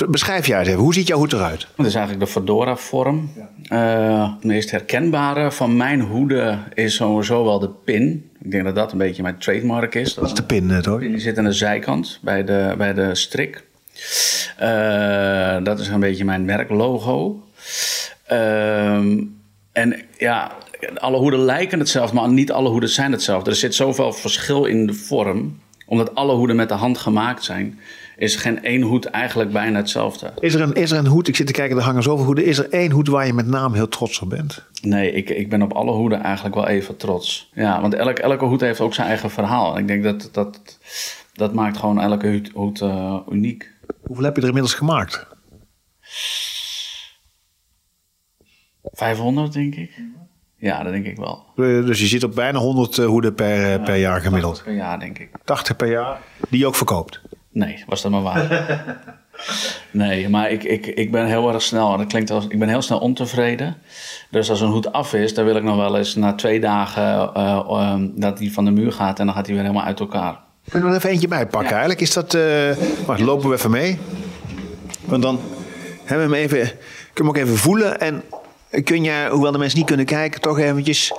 Beschrijf 0.09 0.47
jij 0.47 0.59
eens 0.59 0.67
even, 0.67 0.79
hoe 0.79 0.93
ziet 0.93 1.07
jouw 1.07 1.17
hoed 1.17 1.33
eruit? 1.33 1.67
Dat 1.75 1.85
is 1.85 1.95
eigenlijk 1.95 2.25
de 2.25 2.31
Fedora-vorm. 2.31 3.31
Eh, 3.67 4.33
het 4.33 4.43
meest 4.43 4.71
herkenbare 4.71 5.51
van 5.51 5.77
mijn 5.77 6.01
hoede 6.01 6.57
is 6.73 6.95
sowieso 6.95 7.43
wel 7.43 7.59
de 7.59 7.69
pin. 7.69 8.29
Ik 8.41 8.51
denk 8.51 8.63
dat 8.63 8.75
dat 8.75 8.91
een 8.91 8.97
beetje 8.97 9.21
mijn 9.21 9.37
trademark 9.37 9.95
is. 9.95 10.13
Dat 10.13 10.25
is 10.25 10.33
de 10.33 10.43
pin, 10.43 10.71
eh, 10.71 10.77
toch? 10.77 10.99
Die 10.99 11.19
zit 11.19 11.37
aan 11.37 11.43
de 11.43 11.51
zijkant 11.51 12.19
bij 12.21 12.43
de, 12.43 12.73
bij 12.77 12.93
de 12.93 13.15
strik. 13.15 13.63
Eh, 14.57 15.63
dat 15.63 15.79
is 15.79 15.87
een 15.87 15.99
beetje 15.99 16.25
mijn 16.25 16.45
merklogo. 16.45 17.43
Ehm, 18.25 19.23
en 19.71 20.01
ja, 20.17 20.51
alle 20.95 21.17
hoeden 21.17 21.39
lijken 21.39 21.79
hetzelfde, 21.79 22.15
maar 22.15 22.29
niet 22.29 22.51
alle 22.51 22.69
hoeden 22.69 22.89
zijn 22.89 23.11
hetzelfde. 23.11 23.49
Er 23.49 23.55
zit 23.55 23.75
zoveel 23.75 24.13
verschil 24.13 24.65
in 24.65 24.87
de 24.87 24.93
vorm. 24.93 25.59
Omdat 25.91 26.15
alle 26.15 26.33
hoeden 26.33 26.55
met 26.55 26.69
de 26.69 26.75
hand 26.75 26.97
gemaakt 26.97 27.43
zijn, 27.43 27.79
is 28.17 28.35
geen 28.35 28.63
één 28.63 28.81
hoed 28.81 29.05
eigenlijk 29.05 29.51
bijna 29.51 29.77
hetzelfde. 29.77 30.33
Is 30.39 30.53
er, 30.53 30.61
een, 30.61 30.73
is 30.73 30.91
er 30.91 30.97
een 30.97 31.07
hoed, 31.07 31.27
ik 31.27 31.35
zit 31.35 31.47
te 31.47 31.53
kijken, 31.53 31.77
er 31.77 31.83
hangen 31.83 32.03
zoveel 32.03 32.25
hoeden. 32.25 32.45
Is 32.45 32.57
er 32.57 32.69
één 32.69 32.91
hoed 32.91 33.07
waar 33.07 33.25
je 33.25 33.33
met 33.33 33.47
name 33.47 33.75
heel 33.75 33.87
trots 33.87 34.19
op 34.19 34.29
bent? 34.29 34.65
Nee, 34.81 35.11
ik, 35.11 35.29
ik 35.29 35.49
ben 35.49 35.61
op 35.61 35.73
alle 35.73 35.91
hoeden 35.91 36.21
eigenlijk 36.21 36.55
wel 36.55 36.67
even 36.67 36.97
trots. 36.97 37.51
Ja, 37.53 37.81
want 37.81 37.93
elk, 37.93 38.19
elke 38.19 38.45
hoed 38.45 38.61
heeft 38.61 38.79
ook 38.79 38.93
zijn 38.93 39.07
eigen 39.07 39.29
verhaal. 39.29 39.75
En 39.75 39.81
ik 39.81 39.87
denk 39.87 40.03
dat 40.03 40.29
dat, 40.31 40.77
dat 41.33 41.53
maakt 41.53 41.77
gewoon 41.77 41.99
elke 42.01 42.31
hoed, 42.31 42.51
hoed 42.53 42.81
eh, 42.81 43.17
uniek. 43.29 43.71
Hoeveel 44.01 44.25
heb 44.25 44.35
je 44.35 44.41
er 44.41 44.47
inmiddels 44.47 44.73
gemaakt? 44.73 45.27
500, 48.83 49.53
denk 49.53 49.75
ik. 49.75 49.91
Ja, 50.61 50.83
dat 50.83 50.91
denk 50.93 51.05
ik 51.05 51.17
wel. 51.17 51.43
Eh, 51.55 51.65
Dus 51.85 51.99
je 51.99 52.07
zit 52.07 52.23
op 52.23 52.35
bijna 52.35 52.59
100 52.59 52.97
eh, 52.97 53.05
hoeden 53.05 53.33
per, 53.33 53.73
eh, 53.73 53.83
per 53.83 53.95
jaar 53.95 54.21
gemiddeld. 54.21 54.61
Per 54.63 54.73
jaar, 54.73 54.99
denk 54.99 55.19
ik. 55.19 55.29
80 55.43 55.75
per 55.75 55.91
jaar, 55.91 56.19
die 56.49 56.59
je 56.59 56.67
ook 56.67 56.75
verkoopt. 56.75 57.21
Nee, 57.51 57.83
was 57.87 58.01
dat 58.01 58.11
maar 58.11 58.21
waar. 58.21 58.83
nee, 59.91 60.29
maar 60.29 60.51
ik, 60.51 60.63
ik, 60.63 60.85
ik 60.85 61.11
ben 61.11 61.25
heel 61.25 61.53
erg 61.53 61.61
snel, 61.61 61.97
dat 61.97 62.07
klinkt 62.07 62.29
als, 62.31 62.47
ik 62.47 62.59
ben 62.59 62.69
heel 62.69 62.81
snel 62.81 62.99
ontevreden. 62.99 63.77
Dus 64.29 64.49
als 64.49 64.61
een 64.61 64.69
hoed 64.69 64.91
af 64.93 65.13
is, 65.13 65.33
dan 65.33 65.45
wil 65.45 65.55
ik 65.55 65.63
nog 65.63 65.75
wel 65.75 65.97
eens 65.97 66.15
na 66.15 66.33
twee 66.33 66.59
dagen 66.59 67.31
dat 68.15 68.37
die 68.37 68.53
van 68.53 68.65
de 68.65 68.71
muur 68.71 68.91
gaat 68.91 69.19
en 69.19 69.25
dan 69.25 69.35
gaat 69.35 69.45
hij 69.45 69.55
weer 69.55 69.63
helemaal 69.63 69.85
uit 69.85 69.99
elkaar. 69.99 70.39
Kunnen 70.69 70.87
we 70.89 70.93
er 70.93 70.99
even 70.99 71.09
eentje 71.09 71.27
bij 71.27 71.47
pakken? 71.47 71.71
Eigenlijk 71.71 72.01
is 72.01 72.13
dat. 72.13 72.37
wacht, 73.05 73.19
lopen 73.19 73.49
we 73.49 73.55
even 73.55 73.71
mee. 73.71 73.99
Want 75.05 75.21
dan 75.23 75.39
hebben 76.03 76.29
we 76.29 76.35
hem 76.35 76.43
even. 76.43 76.57
Kunnen 76.57 76.77
we 77.13 77.19
hem 77.23 77.27
ook 77.27 77.37
even 77.37 77.57
voelen. 77.57 77.99
En 77.99 78.23
kun 78.83 79.03
je, 79.03 79.27
hoewel 79.31 79.51
de 79.51 79.57
mensen 79.57 79.77
niet 79.77 79.87
kunnen 79.87 80.05
kijken, 80.05 80.41
toch 80.41 80.59
eventjes. 80.59 81.13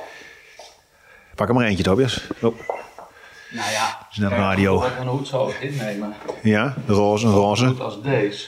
Pak 1.35 1.49
er 1.49 1.55
maar 1.55 1.67
eentje, 1.67 1.83
Tobias. 1.85 2.21
Oh, 2.43 2.59
Nou 3.51 3.71
ja, 3.71 4.07
is 4.11 4.17
net 4.17 4.31
radio. 4.31 4.85
Ik 4.87 4.93
een 5.01 5.07
hoed 5.07 5.29
zo 5.29 5.53
innemen. 5.61 6.15
ja, 6.43 6.75
roze, 6.87 7.27
een 7.27 7.33
Een 7.33 7.39
roze. 7.39 7.67
hoed 7.67 7.81
als 7.81 8.03
deze. 8.03 8.47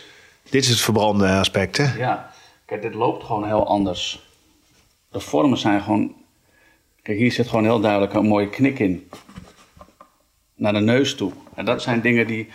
Dit 0.50 0.62
is 0.64 0.68
het 0.70 0.80
verbrande 0.80 1.28
aspect, 1.28 1.76
hè? 1.76 1.94
Ja, 1.96 2.30
kijk, 2.64 2.82
dit 2.82 2.94
loopt 2.94 3.24
gewoon 3.24 3.46
heel 3.46 3.66
anders. 3.66 4.22
De 5.10 5.20
vormen 5.20 5.58
zijn 5.58 5.82
gewoon. 5.82 6.14
Kijk, 7.02 7.18
hier 7.18 7.32
zit 7.32 7.48
gewoon 7.48 7.64
heel 7.64 7.80
duidelijk 7.80 8.12
een 8.14 8.26
mooie 8.26 8.48
knik 8.50 8.78
in. 8.78 9.10
Naar 10.54 10.72
de 10.72 10.80
neus 10.80 11.14
toe. 11.14 11.32
En 11.54 11.64
dat 11.64 11.82
zijn 11.82 12.00
dingen 12.00 12.26
die, 12.26 12.48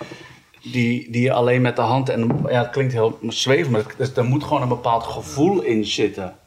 die, 0.62 1.12
die 1.12 1.22
je 1.22 1.32
alleen 1.34 1.62
met 1.62 1.76
de 1.76 1.82
hand. 1.82 2.10
En 2.10 2.40
ja, 2.48 2.62
het 2.62 2.70
klinkt 2.70 2.94
heel 2.94 3.20
zwevend, 3.28 3.72
maar 3.72 4.10
er 4.16 4.24
moet 4.26 4.44
gewoon 4.44 4.62
een 4.62 4.68
bepaald 4.68 5.04
gevoel 5.04 5.62
in 5.62 5.86
zitten. 5.86 6.39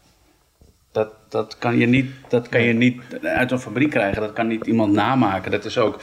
Dat, 0.92 1.08
dat, 1.28 1.56
kan 1.58 1.78
je 1.78 1.87
niet, 1.87 2.06
dat 2.28 2.49
kan 2.49 2.62
je 2.62 2.72
niet 2.72 3.00
uit 3.22 3.50
een 3.50 3.61
fabriek 3.61 3.90
krijgen. 3.90 4.20
Dat 4.22 4.32
kan 4.32 4.46
niet 4.46 4.66
iemand 4.66 4.92
namaken. 4.92 5.50
Dat 5.50 5.64
is 5.64 5.78
ook. 5.78 5.99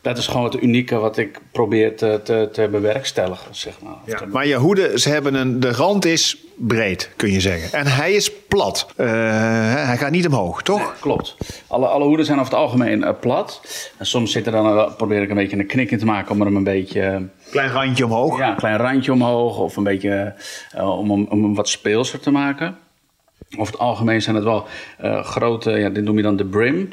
Dat 0.00 0.18
is 0.18 0.26
gewoon 0.26 0.44
het 0.44 0.62
unieke 0.62 0.96
wat 0.96 1.16
ik 1.16 1.38
probeer 1.52 1.96
te, 1.96 2.20
te, 2.24 2.48
te 2.52 2.68
bewerkstelligen, 2.70 3.54
zeg 3.54 3.74
maar. 3.82 4.16
Te- 4.18 4.26
Maar 4.26 4.46
je 4.46 4.54
hoeden, 4.56 4.98
ze 5.00 5.08
hebben 5.08 5.34
een, 5.34 5.60
de 5.60 5.72
rand 5.72 6.04
is 6.04 6.36
breed, 6.56 7.10
kun 7.16 7.32
je 7.32 7.40
zeggen. 7.40 7.78
En 7.78 7.86
hij 7.86 8.12
is 8.12 8.32
plat. 8.48 8.92
Eh, 8.96 9.06
hij 9.86 9.96
gaat 9.96 10.10
niet 10.10 10.26
omhoog, 10.26 10.62
toch? 10.62 10.96
Klopt. 11.00 11.36
Alle, 11.66 11.86
alle 11.86 12.04
hoeden 12.04 12.26
zijn 12.26 12.38
over 12.40 12.50
het 12.52 12.60
algemeen 12.60 13.04
eh, 13.04 13.12
plat. 13.20 13.60
En 13.96 14.06
soms 14.06 14.32
zit 14.32 14.46
er 14.46 14.52
dan, 14.52 14.94
probeer 14.96 15.22
ik 15.22 15.28
een 15.30 15.36
beetje 15.36 15.56
een 15.58 15.66
knik 15.66 15.90
in 15.90 15.98
te 15.98 16.04
maken 16.04 16.30
om 16.32 16.40
er 16.40 16.46
hem 16.46 16.56
een 16.56 16.64
beetje... 16.64 17.00
eh, 17.02 17.16
Klein 17.50 17.70
randje 17.70 18.04
omhoog. 18.04 18.38
Ja, 18.38 18.50
een 18.50 18.56
klein 18.56 18.76
randje 18.76 19.12
omhoog 19.12 19.58
of 19.58 19.76
een 19.76 19.84
beetje 19.84 20.34
om, 20.76 21.10
hem- 21.10 21.26
om 21.30 21.42
hem 21.42 21.54
wat 21.54 21.68
speelser 21.68 22.20
te 22.20 22.30
maken. 22.30 22.76
Over 23.56 23.72
het 23.72 23.82
algemeen 23.82 24.22
zijn 24.22 24.34
het 24.34 24.44
wel 24.44 24.66
eh, 24.98 25.24
grote, 25.24 25.70
ja, 25.70 25.88
dit 25.88 26.04
noem 26.04 26.16
je 26.16 26.22
dan 26.22 26.36
de 26.36 26.44
brim. 26.44 26.88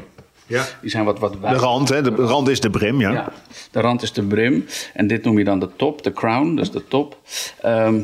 Ja. 0.47 0.65
Die 0.81 0.89
zijn 0.89 1.05
wat, 1.05 1.19
wat 1.19 1.33
De 1.41 1.47
rand, 1.47 1.89
hè? 1.89 2.01
De 2.01 2.09
rand 2.09 2.47
is 2.47 2.59
de 2.59 2.69
brim, 2.69 2.99
ja. 2.99 3.11
Ja, 3.11 3.31
de 3.71 3.79
rand 3.79 4.01
is 4.01 4.13
de 4.13 4.23
brim. 4.23 4.65
En 4.93 5.07
dit 5.07 5.23
noem 5.23 5.37
je 5.37 5.43
dan 5.43 5.59
de 5.59 5.69
top, 5.75 6.03
de 6.03 6.13
crown, 6.13 6.55
dus 6.55 6.71
de 6.71 6.87
top. 6.87 7.17
Ehm, 7.61 7.99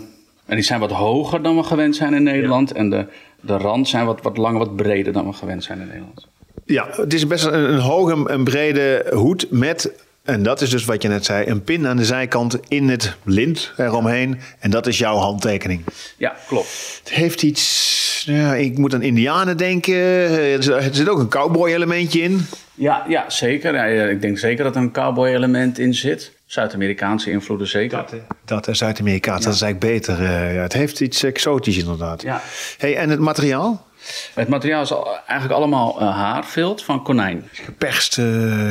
en 0.46 0.56
die 0.56 0.62
zijn 0.62 0.80
wat 0.80 0.92
hoger 0.92 1.42
dan 1.42 1.56
we 1.56 1.64
gewend 1.64 1.96
zijn 1.96 2.14
in 2.14 2.24
Nederland. 2.24 2.72
En 2.72 2.90
de, 2.90 3.06
de 3.42 3.58
rand 3.58 3.88
zijn 3.88 4.06
wat, 4.06 4.22
wat 4.22 4.38
langer, 4.38 4.60
wat 4.60 4.76
breder 4.76 5.14
dan 5.14 5.26
we 5.26 5.34
gewend 5.34 5.64
zijn 5.64 5.80
in 5.80 5.88
Nederland. 5.88 6.28
Ja, 6.66 6.88
het 6.92 7.14
is 7.14 7.28
best 7.28 7.46
een, 7.46 7.74
een 7.74 7.80
hoge 7.80 8.30
en 8.30 8.44
brede 8.44 9.12
hoed 9.14 9.48
met, 9.52 9.92
en 10.24 10.44
dat 10.44 10.62
is 10.62 10.70
dus 10.70 10.86
wat 10.86 11.02
je 11.02 11.08
net 11.08 11.26
zei, 11.26 11.48
een 11.48 11.64
pin 11.64 11.88
aan 11.88 11.98
de 11.98 12.06
zijkant 12.06 12.60
in 12.68 12.90
het 12.90 13.16
lint 13.24 13.74
eromheen. 13.78 14.40
En 14.60 14.70
dat 14.72 14.88
is 14.88 14.98
jouw 14.98 15.16
handtekening. 15.16 15.84
Ja, 16.18 16.36
klopt. 16.48 17.00
Het 17.04 17.14
heeft 17.14 17.44
iets, 17.44 18.01
ja, 18.26 18.56
ik 18.56 18.78
moet 18.78 18.94
aan 18.94 19.02
Indianen 19.02 19.58
denken. 19.58 19.96
Er 19.96 20.64
zit- 20.64 20.74
er 20.74 20.90
zit 20.96 21.10
ook 21.10 21.20
een 21.20 21.30
cowboy 21.30 21.72
elementje 21.74 22.22
in. 22.22 22.46
Ja, 22.74 23.06
ja 23.08 23.30
zeker. 23.30 23.74
Ja, 23.74 23.86
ik 24.06 24.22
denk 24.22 24.38
zeker 24.38 24.64
dat 24.64 24.76
er 24.76 24.82
een 24.82 24.92
cowboy 24.92 25.28
element 25.30 25.80
in 25.80 25.94
zit. 25.94 26.32
Zuid-Amerikaanse 26.46 27.32
invloeden 27.32 27.68
zeker. 27.68 28.06
Dat 28.46 28.68
is 28.68 28.78
Zuid-Amerikaans, 28.78 29.44
dat 29.44 29.54
is 29.54 29.62
eigenlijk 29.62 29.94
beter. 29.94 30.24
eh, 30.24 30.56
ja, 30.56 30.62
het 30.62 30.74
heeft 30.74 31.00
iets 31.00 31.24
exotisch 31.24 31.78
inderdaad. 31.78 32.22
Ja. 32.22 32.42
Hey, 32.78 32.96
en 32.98 33.10
het 33.10 33.20
materiaal? 33.20 33.88
Het 34.34 34.48
materiaal 34.48 34.82
is 34.82 34.94
eigenlijk 35.26 35.60
allemaal 35.60 36.00
eh, 36.00 36.16
haarvilt 36.16 36.84
van 36.84 37.04
konijn. 37.04 37.50
Geperst 37.52 38.18
eh, 38.18 38.26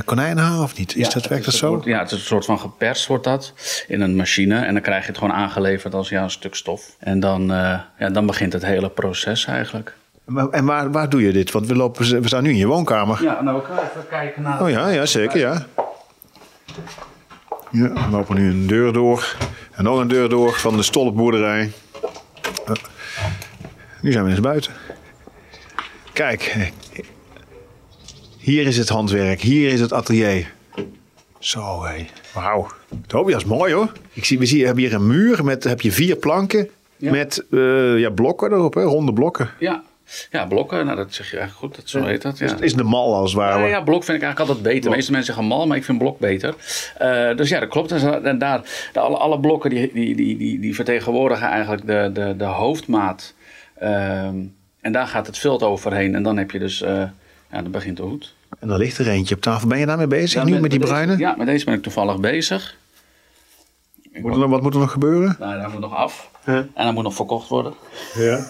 konijnenhaar 0.04 0.62
of 0.62 0.78
niet? 0.78 0.96
Is 0.96 1.08
dat, 1.08 1.26
werkt 1.26 1.44
dat 1.44 1.54
zo? 1.54 1.68
wordt- 1.68 1.84
ja, 1.84 1.98
het 1.98 2.10
is 2.10 2.18
een 2.18 2.24
soort 2.24 2.44
van 2.44 2.58
geperst 2.58 3.06
wordt 3.06 3.24
dat 3.24 3.54
in 3.88 4.00
een 4.00 4.16
machine. 4.16 4.64
En 4.64 4.72
dan 4.72 4.82
krijg 4.82 5.02
je 5.02 5.08
het 5.08 5.18
gewoon 5.18 5.34
aangeleverd 5.34 5.94
als 5.94 6.08
ja, 6.08 6.22
een 6.22 6.30
stuk 6.30 6.54
stof. 6.54 6.82
En 6.98 7.20
dan, 7.20 7.52
eh, 7.52 7.78
ja, 7.98 8.10
dan 8.10 8.26
begint 8.26 8.52
het 8.52 8.64
hele 8.64 8.90
proces 8.90 9.44
eigenlijk. 9.44 9.94
En 10.50 10.64
waar, 10.64 10.90
waar 10.90 11.08
doe 11.08 11.22
je 11.22 11.32
dit? 11.32 11.50
Want 11.50 11.66
we, 11.66 11.74
lopen, 11.76 12.20
we 12.20 12.26
staan 12.26 12.42
nu 12.42 12.50
in 12.50 12.56
je 12.56 12.66
woonkamer. 12.66 13.22
Ja, 13.22 13.40
nou 13.42 13.56
we 13.56 13.62
kunnen 13.64 13.84
even 13.84 14.08
kijken 14.08 14.42
naar... 14.42 14.62
Oh 14.62 14.70
ja, 14.70 14.88
ja 14.88 15.06
zeker, 15.06 15.38
ja. 15.38 15.66
Ja, 17.70 17.92
we 17.92 18.10
lopen 18.10 18.34
nu 18.36 18.50
een 18.50 18.66
deur 18.66 18.92
door. 18.92 19.36
En 19.72 19.84
nog 19.84 19.98
een 19.98 20.08
deur 20.08 20.28
door 20.28 20.52
van 20.52 20.76
de 20.76 20.82
stolpboerderij. 20.82 21.72
Uh, 22.68 22.74
nu 24.00 24.12
zijn 24.12 24.24
we 24.24 24.30
eens 24.30 24.40
buiten. 24.40 24.72
Kijk, 26.20 26.70
hier 28.38 28.66
is 28.66 28.76
het 28.76 28.88
handwerk, 28.88 29.40
hier 29.40 29.72
is 29.72 29.80
het 29.80 29.92
atelier. 29.92 30.52
Zo, 31.38 31.84
hé. 31.84 32.06
Wauw. 32.34 32.66
Tobias, 33.06 33.44
mooi 33.44 33.72
hoor. 33.72 33.92
Ik 34.12 34.24
zie, 34.24 34.38
we 34.38 34.46
zien, 34.46 34.58
we 34.58 34.66
hebben 34.66 34.84
hier 34.84 34.94
een 34.94 35.06
muur 35.06 35.44
met 35.44 35.64
heb 35.64 35.80
je 35.80 35.92
vier 35.92 36.16
planken. 36.16 36.68
Ja. 36.96 37.10
Met 37.10 37.44
eh, 37.50 37.98
ja, 37.98 38.10
blokken 38.10 38.52
erop, 38.52 38.74
hè, 38.74 38.82
ronde 38.82 39.12
blokken. 39.12 39.50
Ja. 39.58 39.82
ja, 40.30 40.46
blokken, 40.46 40.84
nou, 40.84 40.96
dat 40.96 41.14
zeg 41.14 41.30
je 41.30 41.36
eigenlijk 41.38 41.66
goed. 41.66 41.76
Dat, 41.76 41.88
zo 41.88 42.04
heet 42.04 42.22
dat, 42.22 42.38
ja. 42.38 42.46
Het 42.46 42.60
is 42.60 42.74
de 42.74 42.82
mal 42.82 43.14
als 43.14 43.32
het 43.32 43.40
ware. 43.40 43.60
Ja, 43.60 43.66
ja, 43.66 43.80
blok 43.80 44.04
vind 44.04 44.16
ik 44.16 44.24
eigenlijk 44.24 44.50
altijd 44.50 44.74
beter. 44.74 44.90
De 44.90 44.96
meeste 44.96 45.12
mensen 45.12 45.34
zeggen 45.34 45.52
mal, 45.52 45.66
maar 45.66 45.76
ik 45.76 45.84
vind 45.84 45.98
blok 45.98 46.18
beter. 46.18 46.54
Eh, 46.98 47.36
dus 47.36 47.48
ja, 47.48 47.60
dat 47.60 47.68
klopt. 47.68 47.88
Dus, 47.88 48.02
eh, 48.02 48.26
En 48.26 48.38
daar, 48.38 48.60
de, 48.92 49.00
alle, 49.00 49.16
alle 49.16 49.40
blokken 49.40 49.70
die, 49.70 49.92
die, 49.92 50.16
die, 50.16 50.36
die, 50.36 50.60
die 50.60 50.74
vertegenwoordigen 50.74 51.48
eigenlijk 51.48 51.86
de, 51.86 52.10
de, 52.12 52.34
de 52.36 52.44
hoofdmaat. 52.44 53.34
Ehm, 53.78 54.36
en 54.80 54.92
daar 54.92 55.06
gaat 55.06 55.26
het 55.26 55.38
veld 55.38 55.62
overheen. 55.62 56.14
En 56.14 56.22
dan 56.22 56.36
heb 56.36 56.50
je 56.50 56.58
dus, 56.58 56.82
eh, 56.82 56.94
ja, 57.50 57.62
dan 57.62 57.70
begint 57.70 57.96
de 57.96 58.02
hoed. 58.02 58.34
En 58.58 58.68
dan 58.68 58.78
ligt 58.78 58.98
er 58.98 59.08
eentje 59.08 59.34
op 59.34 59.40
tafel. 59.40 59.68
Ben 59.68 59.78
je 59.78 59.86
daarmee 59.86 60.06
bezig 60.06 60.42
Ja, 60.42 60.48
nu 60.48 60.60
met, 60.60 60.70
die 60.70 60.80
bruine? 60.80 61.18
ja, 61.18 61.34
met 61.38 61.46
deze 61.46 61.64
ben 61.64 61.74
ik 61.74 61.82
toevallig 61.82 62.20
bezig. 62.20 62.76
Moet 64.12 64.36
er 64.36 64.48
wat 64.48 64.62
moet 64.62 64.74
er 64.74 64.80
nog 64.80 64.92
gebeuren? 64.92 65.36
Nou, 65.38 65.60
dat 65.60 65.72
moet 65.72 65.80
nog 65.80 65.94
af. 65.94 66.30
En 66.44 66.68
dat 66.74 66.94
moet 66.94 67.02
nog 67.02 67.14
verkocht 67.14 67.48
worden. 67.48 67.74
Ja. 68.14 68.46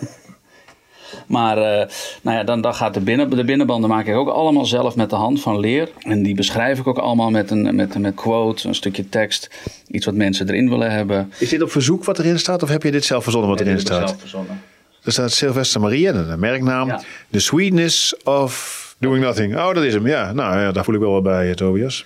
Maar 1.26 1.56
eh, 1.58 1.88
nou 2.22 2.37
ja, 2.37 2.44
dan, 2.44 2.60
dan 2.60 2.75
gaat 2.75 2.94
de, 2.94 3.00
binnen, 3.00 3.30
de 3.30 3.44
binnenbanden 3.44 3.90
maak 3.90 4.06
ik 4.06 4.14
ook 4.14 4.28
allemaal 4.28 4.64
zelf 4.64 4.96
met 4.96 5.10
de 5.10 5.16
hand 5.16 5.40
van 5.40 5.58
leer. 5.58 5.90
En 5.99 6.22
die 6.22 6.34
beschrijf 6.34 6.78
ik 6.78 6.87
ook 6.87 6.99
allemaal 6.99 7.30
met 7.30 7.50
een 7.50 7.75
met, 7.75 7.99
met 7.99 8.14
quote, 8.14 8.68
een 8.68 8.75
stukje 8.75 9.08
tekst. 9.08 9.50
Iets 9.87 10.06
wat 10.06 10.14
mensen 10.14 10.49
erin 10.49 10.68
willen 10.68 10.90
hebben. 10.90 11.32
Is 11.38 11.49
dit 11.49 11.62
op 11.62 11.70
verzoek 11.70 12.04
wat 12.04 12.18
erin 12.18 12.38
staat 12.38 12.62
of 12.62 12.68
heb 12.68 12.82
je 12.82 12.90
dit 12.90 13.04
zelf 13.04 13.22
verzonnen 13.22 13.50
wat 13.50 13.60
erin 13.60 13.72
heb 13.72 13.80
ik 13.80 13.87
staat? 13.87 14.08
zelf 14.08 14.20
verzonnen. 14.20 14.62
Er 15.04 15.12
staat 15.12 15.33
Sylvester 15.33 15.80
Maria, 15.80 16.12
de 16.12 16.37
merknaam. 16.37 16.88
Ja. 16.88 17.02
The 17.30 17.38
sweetness 17.40 18.16
of 18.25 18.95
doing 18.99 19.25
nothing. 19.25 19.57
Oh, 19.57 19.75
dat 19.75 19.85
is 19.85 19.95
hem. 19.95 20.07
Ja, 20.07 20.33
nou 20.33 20.59
ja, 20.59 20.73
daar 20.73 20.85
voel 20.85 20.95
ik 20.95 21.00
wel 21.00 21.12
wat 21.12 21.23
bij, 21.23 21.49
eh, 21.49 21.54
Tobias. 21.54 22.04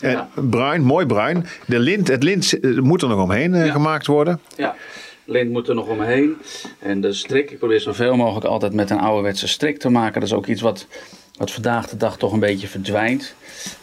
En 0.00 0.10
Ja. 0.10 0.28
bruin, 0.34 0.82
mooi 0.82 1.06
bruin. 1.06 1.46
De 1.66 1.78
lint, 1.78 2.08
het 2.08 2.22
lint 2.22 2.60
eh, 2.60 2.78
moet 2.78 3.02
er 3.02 3.08
nog 3.08 3.22
omheen 3.22 3.54
eh, 3.54 3.66
Ja. 3.66 3.72
gemaakt 3.72 4.06
worden. 4.06 4.40
Ja, 4.56 4.74
lint 5.24 5.50
moet 5.50 5.68
er 5.68 5.74
nog 5.74 5.86
omheen. 5.88 6.36
En 6.78 7.00
de 7.00 7.12
strik, 7.12 7.50
ik 7.50 7.58
probeer 7.58 7.80
zoveel 7.80 8.16
mogelijk 8.16 8.46
altijd 8.46 8.72
met 8.72 8.90
een 8.90 8.98
ouderwetse 8.98 9.48
strik 9.48 9.78
te 9.78 9.88
maken. 9.88 10.20
Dat 10.20 10.28
is 10.28 10.34
ook 10.34 10.46
iets 10.46 10.60
wat, 10.60 10.86
wat 11.38 11.50
vandaag 11.50 11.88
de 11.88 11.96
dag 11.96 12.16
toch 12.16 12.32
een 12.32 12.40
beetje 12.40 12.68
verdwijnt. 12.68 13.34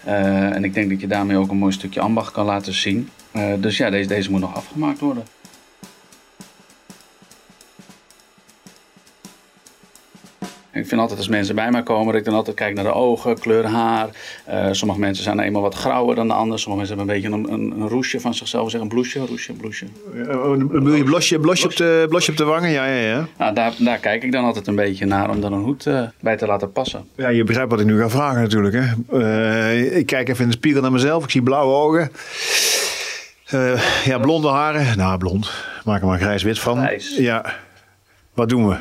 Eh, 0.04 0.16
en 0.56 0.64
ik 0.64 0.74
denk 0.74 0.90
dat 0.90 1.02
je 1.02 1.08
daarmee 1.08 1.38
ook 1.38 1.50
een 1.52 1.58
mooi 1.58 1.74
stukje 1.74 2.00
ambacht 2.00 2.32
kan 2.32 2.46
laten 2.46 2.74
zien. 2.74 3.10
Eh, 3.32 3.54
dus 3.58 3.78
ja, 3.78 3.90
deze, 3.90 4.08
deze 4.08 4.32
moet 4.32 4.40
nog 4.40 4.56
afgemaakt 4.56 5.00
worden. 5.00 5.24
Ik 10.74 10.88
vind 10.88 11.02
altijd 11.02 11.20
als 11.20 11.28
mensen 11.28 11.56
bij 11.56 11.72
mij 11.72 11.84
komen, 11.84 12.06
dat 12.06 12.16
ik 12.16 12.26
dan 12.26 12.34
altijd 12.34 12.56
kijk 12.56 12.76
naar 12.76 12.84
de 12.84 12.94
ogen, 12.94 13.40
kleur 13.40 13.66
haar. 13.66 14.10
Eh, 14.46 14.68
sommige 14.72 15.00
mensen 15.00 15.24
zijn 15.24 15.40
eenmaal 15.40 15.62
wat 15.62 15.76
grauwer 15.76 16.16
dan 16.16 16.28
de 16.28 16.34
ander. 16.34 16.60
Sommige 16.60 16.88
mensen 16.88 16.98
hebben 16.98 17.16
een 17.16 17.22
beetje 17.22 17.54
een, 17.54 17.62
een, 17.62 17.82
een 17.82 17.88
roesje 17.88 18.20
van 18.20 18.34
zichzelf. 18.34 18.70
Zeg 18.70 18.82
een 18.82 18.88
bloesje, 18.88 19.26
roesje, 19.26 19.54
bloesje. 19.54 19.86
Bedoel 20.68 20.94
je 20.94 21.04
blosje, 21.04 21.40
blosje, 21.40 21.66
op 21.66 21.76
de, 21.76 22.06
blosje 22.10 22.32
op 22.32 22.38
de 22.38 22.44
wangen? 22.44 22.70
Ja, 22.70 22.86
ja, 22.86 23.08
ja. 23.08 23.28
Nou, 23.38 23.54
daar, 23.54 23.74
daar 23.78 23.98
kijk 23.98 24.24
ik 24.24 24.32
dan 24.32 24.46
altijd 24.46 24.68
een 24.68 24.76
beetje 24.76 25.06
naar 25.06 25.30
om 25.30 25.44
er 25.44 25.52
een 25.52 25.64
hoed 25.64 25.86
eh, 25.86 26.04
bij 26.20 26.38
te 26.38 26.46
laten 26.46 26.72
passen. 26.72 27.08
Ja, 27.16 27.30
je 27.30 27.44
begrijpt 27.44 27.72
wat 27.72 27.80
ik 27.80 27.86
nu 27.86 28.00
ga 28.00 28.10
vragen 28.10 28.42
natuurlijk. 28.42 28.76
Hè? 28.76 29.18
Eh, 29.20 29.98
ik 29.98 30.06
kijk 30.06 30.30
even 30.30 30.44
in 30.44 30.50
de 30.50 30.56
spiegel 30.56 30.82
naar 30.82 30.92
mezelf. 30.92 31.24
Ik 31.24 31.30
zie 31.30 31.44
blauwe 31.44 31.74
ogen. 31.74 32.12
Ja, 34.06 34.18
blonde 34.20 34.48
haren. 34.48 34.98
Nou, 34.98 35.18
blond. 35.18 35.52
Maak 35.84 36.02
er 36.02 36.08
maar 36.08 36.20
grijs-wit 36.20 36.60
van. 36.60 36.78
Grijs. 36.78 37.18
Ja. 37.18 37.54
Wat 38.34 38.50
doen 38.50 38.68
we? 38.68 38.78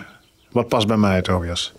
Wat 0.52 0.68
past 0.68 0.86
bij 0.86 0.96
mij, 0.96 1.22
Tobias? 1.22 1.72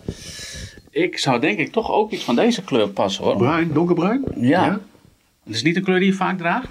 Ik 0.90 1.18
zou 1.18 1.40
denk 1.40 1.58
ik 1.58 1.72
toch 1.72 1.90
ook 1.92 2.10
iets 2.10 2.24
van 2.24 2.36
deze 2.36 2.62
kleur 2.62 2.88
passen 2.88 3.24
hoor. 3.24 3.36
Bruin, 3.36 3.70
donkerbruin? 3.72 4.24
Ja. 4.36 4.80
Het 5.44 5.54
is 5.54 5.62
niet 5.62 5.76
een 5.76 5.82
kleur 5.82 5.98
die 5.98 6.08
je 6.08 6.14
vaak 6.14 6.38
draagt? 6.38 6.66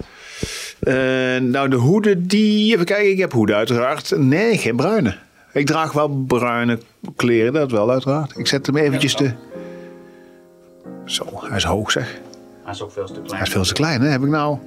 Eh, 0.80 0.94
nou, 1.40 1.68
de 1.68 1.76
hoeden 1.76 2.26
die... 2.26 2.72
Even 2.74 2.84
kijken, 2.86 3.10
ik 3.10 3.18
heb 3.18 3.32
hoeden 3.32 3.56
uiteraard. 3.56 4.12
Nee, 4.16 4.58
geen 4.58 4.76
bruine. 4.76 5.16
Ik 5.52 5.66
draag 5.66 5.92
wel 5.92 6.08
bruine 6.08 6.78
kleren, 7.16 7.52
dat 7.52 7.70
wel 7.70 7.90
uiteraard. 7.90 8.38
Ik 8.38 8.46
zet 8.46 8.66
hem 8.66 8.76
eventjes 8.76 9.16
de... 9.16 9.32
Zo, 11.04 11.26
hij 11.40 11.56
is 11.56 11.64
hoog 11.64 11.90
zeg. 11.90 12.20
Hij 12.62 12.72
is 12.72 12.82
ook 12.82 12.92
veel 12.92 13.06
te 13.06 13.12
klein. 13.12 13.28
Hij 13.30 13.40
is 13.46 13.48
veel 13.52 13.62
te 13.62 13.72
klein, 13.72 14.00
hè? 14.00 14.08
Heb 14.08 14.22
ik 14.22 14.28
nou... 14.28 14.58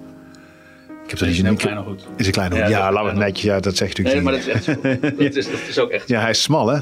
Ik 1.03 1.09
heb 1.09 1.19
er 1.19 1.27
is 1.27 1.37
niet 1.37 1.45
een 1.45 1.51
ik- 1.51 1.57
kleine 1.57 1.81
hoed. 1.81 2.07
Is 2.17 2.25
een 2.25 2.31
kleine 2.31 2.55
hoed. 2.55 2.63
Ja, 2.69 2.77
Ja, 2.77 2.85
dat 2.85 2.93
laat 2.93 3.05
het 3.05 3.15
netjes. 3.15 3.41
Ja, 3.43 3.59
dat 3.59 3.75
zegt 3.75 3.97
Nee, 3.97 4.13
natuurlijk 4.13 4.45
maar 4.45 4.55
dat 4.55 4.67
niet. 4.67 4.91
is 4.91 5.01
echt. 5.11 5.17
Dat 5.17 5.35
is, 5.35 5.51
dat 5.51 5.67
is 5.69 5.79
ook 5.79 5.89
echt. 5.89 6.07
Ja, 6.07 6.19
hij 6.21 6.29
is 6.29 6.41
smal, 6.41 6.67
hè? 6.67 6.81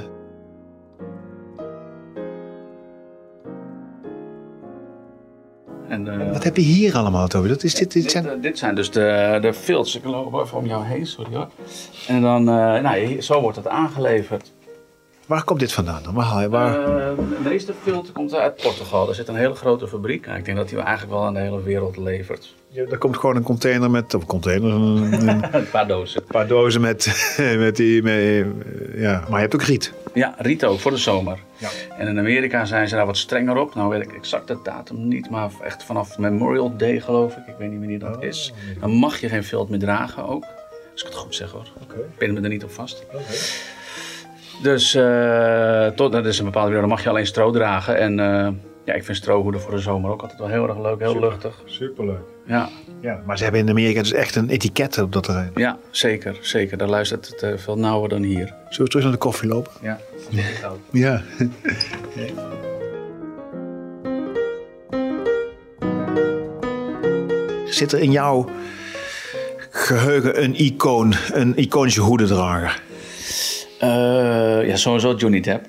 Wat 6.41 6.49
heb 6.55 6.63
je 6.65 6.71
hier 6.71 6.95
allemaal, 6.97 7.27
Toby? 7.27 7.47
Dat 7.47 7.63
is 7.63 7.73
dit, 7.73 7.91
dit 7.91 8.11
zijn... 8.11 8.29
eh, 8.29 8.41
dit 8.41 8.57
zijn 8.57 8.75
dus 8.75 8.91
de, 8.91 9.37
de 9.41 9.53
filts. 9.53 9.95
Ik 9.95 10.03
loop 10.03 10.33
even 10.33 10.57
om 10.57 10.65
jou 10.65 10.85
heen, 10.85 11.07
sorry 11.07 11.35
hoor. 11.35 11.47
En 12.07 12.21
dan, 12.21 12.49
eh, 12.49 12.81
nou, 12.81 13.21
zo 13.21 13.41
wordt 13.41 13.57
het 13.57 13.67
aangeleverd. 13.67 14.51
Waar 15.31 15.43
komt 15.43 15.59
dit 15.59 15.73
vandaan 15.73 16.03
dan? 16.03 16.13
Waar 16.13 16.25
haal 16.25 16.41
je... 16.41 16.49
Waar... 16.49 16.79
Eh, 16.79 17.17
de 17.17 17.49
meeste 17.49 17.73
filter 17.81 18.13
komt 18.13 18.33
uit 18.33 18.55
Portugal. 18.55 19.09
Er 19.09 19.15
zit 19.15 19.27
een 19.27 19.35
hele 19.35 19.53
grote 19.53 19.87
fabriek. 19.87 20.25
Nou, 20.25 20.37
ik 20.37 20.45
denk 20.45 20.57
dat 20.57 20.69
die 20.69 20.79
eigenlijk 20.79 21.11
wel 21.11 21.25
aan 21.25 21.33
de 21.33 21.39
hele 21.39 21.63
wereld 21.63 21.97
levert. 21.97 22.55
Ja, 22.67 22.83
er 22.91 22.97
komt 22.97 23.17
gewoon 23.17 23.35
een 23.35 23.43
container 23.43 23.91
met... 23.91 24.13
Of 24.13 24.21
een 24.21 24.27
container, 24.27 24.71
een, 24.71 25.27
een 25.29 25.43
Een 25.55 25.69
paar 25.69 25.87
dozen. 25.87 26.23
paar 26.23 26.47
dozen 26.47 26.81
met... 26.81 27.31
met 27.57 27.75
die... 27.75 28.03
Met, 28.03 28.45
ja, 28.95 29.19
maar 29.19 29.35
je 29.35 29.41
hebt 29.41 29.55
ook 29.55 29.63
riet. 29.63 29.93
Ja, 30.13 30.35
riet 30.37 30.65
ook 30.65 30.79
voor 30.79 30.91
de 30.91 30.97
zomer. 30.97 31.39
Ja. 31.57 31.69
En 31.97 32.07
in 32.07 32.19
Amerika 32.19 32.65
zijn 32.65 32.87
ze 32.87 32.95
daar 32.95 33.05
wat 33.05 33.17
strenger 33.17 33.57
op. 33.57 33.75
Nou 33.75 33.89
weet 33.89 34.01
ik 34.01 34.13
exact 34.13 34.47
de 34.47 34.57
datum 34.63 35.07
niet, 35.07 35.29
maar 35.29 35.51
echt 35.63 35.83
vanaf 35.83 36.17
Memorial 36.17 36.77
Day 36.77 36.99
geloof 36.99 37.35
ik. 37.35 37.47
Ik 37.47 37.55
weet 37.57 37.69
niet 37.69 37.79
wanneer 37.79 37.99
dat 37.99 38.23
is. 38.23 38.53
Dan 38.79 38.91
mag 38.91 39.19
je 39.19 39.29
geen 39.29 39.43
vilt 39.43 39.69
meer 39.69 39.79
dragen 39.79 40.27
ook. 40.27 40.43
Als 40.91 41.01
ik 41.01 41.07
het 41.07 41.15
goed 41.15 41.35
zeg 41.35 41.51
hoor. 41.51 41.67
Ik 41.95 42.17
pin 42.17 42.33
me 42.33 42.41
er 42.41 42.49
niet 42.49 42.63
op 42.63 42.71
vast. 42.71 43.05
Dus 44.61 44.95
eh, 44.95 45.87
tot, 45.87 46.11
dat 46.11 46.25
is 46.25 46.39
een 46.39 46.45
bepaalde 46.45 46.67
periode, 46.67 46.87
dan 46.87 46.89
mag 46.89 47.03
je 47.03 47.09
alleen 47.09 47.25
stro 47.27 47.51
dragen. 47.51 47.97
En 47.97 48.19
eh, 48.19 48.25
ja, 48.25 48.53
Ja, 48.85 48.93
ik 48.93 49.03
vind 49.03 49.17
strohoeden 49.17 49.61
voor 49.61 49.71
de 49.71 49.79
zomer 49.79 50.11
ook 50.11 50.21
altijd 50.21 50.39
wel 50.39 50.47
heel 50.49 50.67
erg 50.67 50.79
leuk, 50.81 50.99
heel 50.99 51.19
luchtig. 51.19 51.61
Superleuk. 51.65 52.19
Ja, 52.45 52.69
Ja, 53.01 53.21
maar 53.25 53.37
ze 53.37 53.43
hebben 53.43 53.61
in 53.61 53.69
Amerika 53.69 53.99
dus 54.01 54.13
echt 54.13 54.35
een 54.35 54.49
etiket 54.49 54.97
op 54.97 55.11
dat 55.13 55.23
terrein. 55.23 55.51
ja 55.55 55.77
zeker, 55.89 56.37
zeker. 56.41 56.77
Daar 56.77 56.87
luistert 56.87 57.27
het 57.27 57.41
eh, 57.43 57.51
veel 57.57 57.77
nauwer 57.77 58.09
dan 58.09 58.23
hier. 58.23 58.45
Zullen 58.45 58.83
we 58.83 58.87
terug 58.87 59.03
naar 59.03 59.11
de 59.11 59.17
koffie 59.17 59.49
lopen? 59.49 59.71
Ja, 59.81 59.99
dat 60.13 60.27
vind 60.29 60.41
ik 60.47 60.65
ook. 60.69 60.79
Ja. 60.91 61.21
Zit 67.65 67.91
er 67.91 67.99
in 67.99 68.11
jouw 68.11 68.49
geheugen 69.69 70.43
een 70.43 70.55
icoon, 70.55 71.13
een 71.33 71.57
iconische 71.57 72.01
hoedendrager? 72.01 72.81
Eh, 73.81 74.67
ja, 74.67 74.75
sowieso 74.75 75.15
Johnny 75.15 75.39
Depp. 75.39 75.65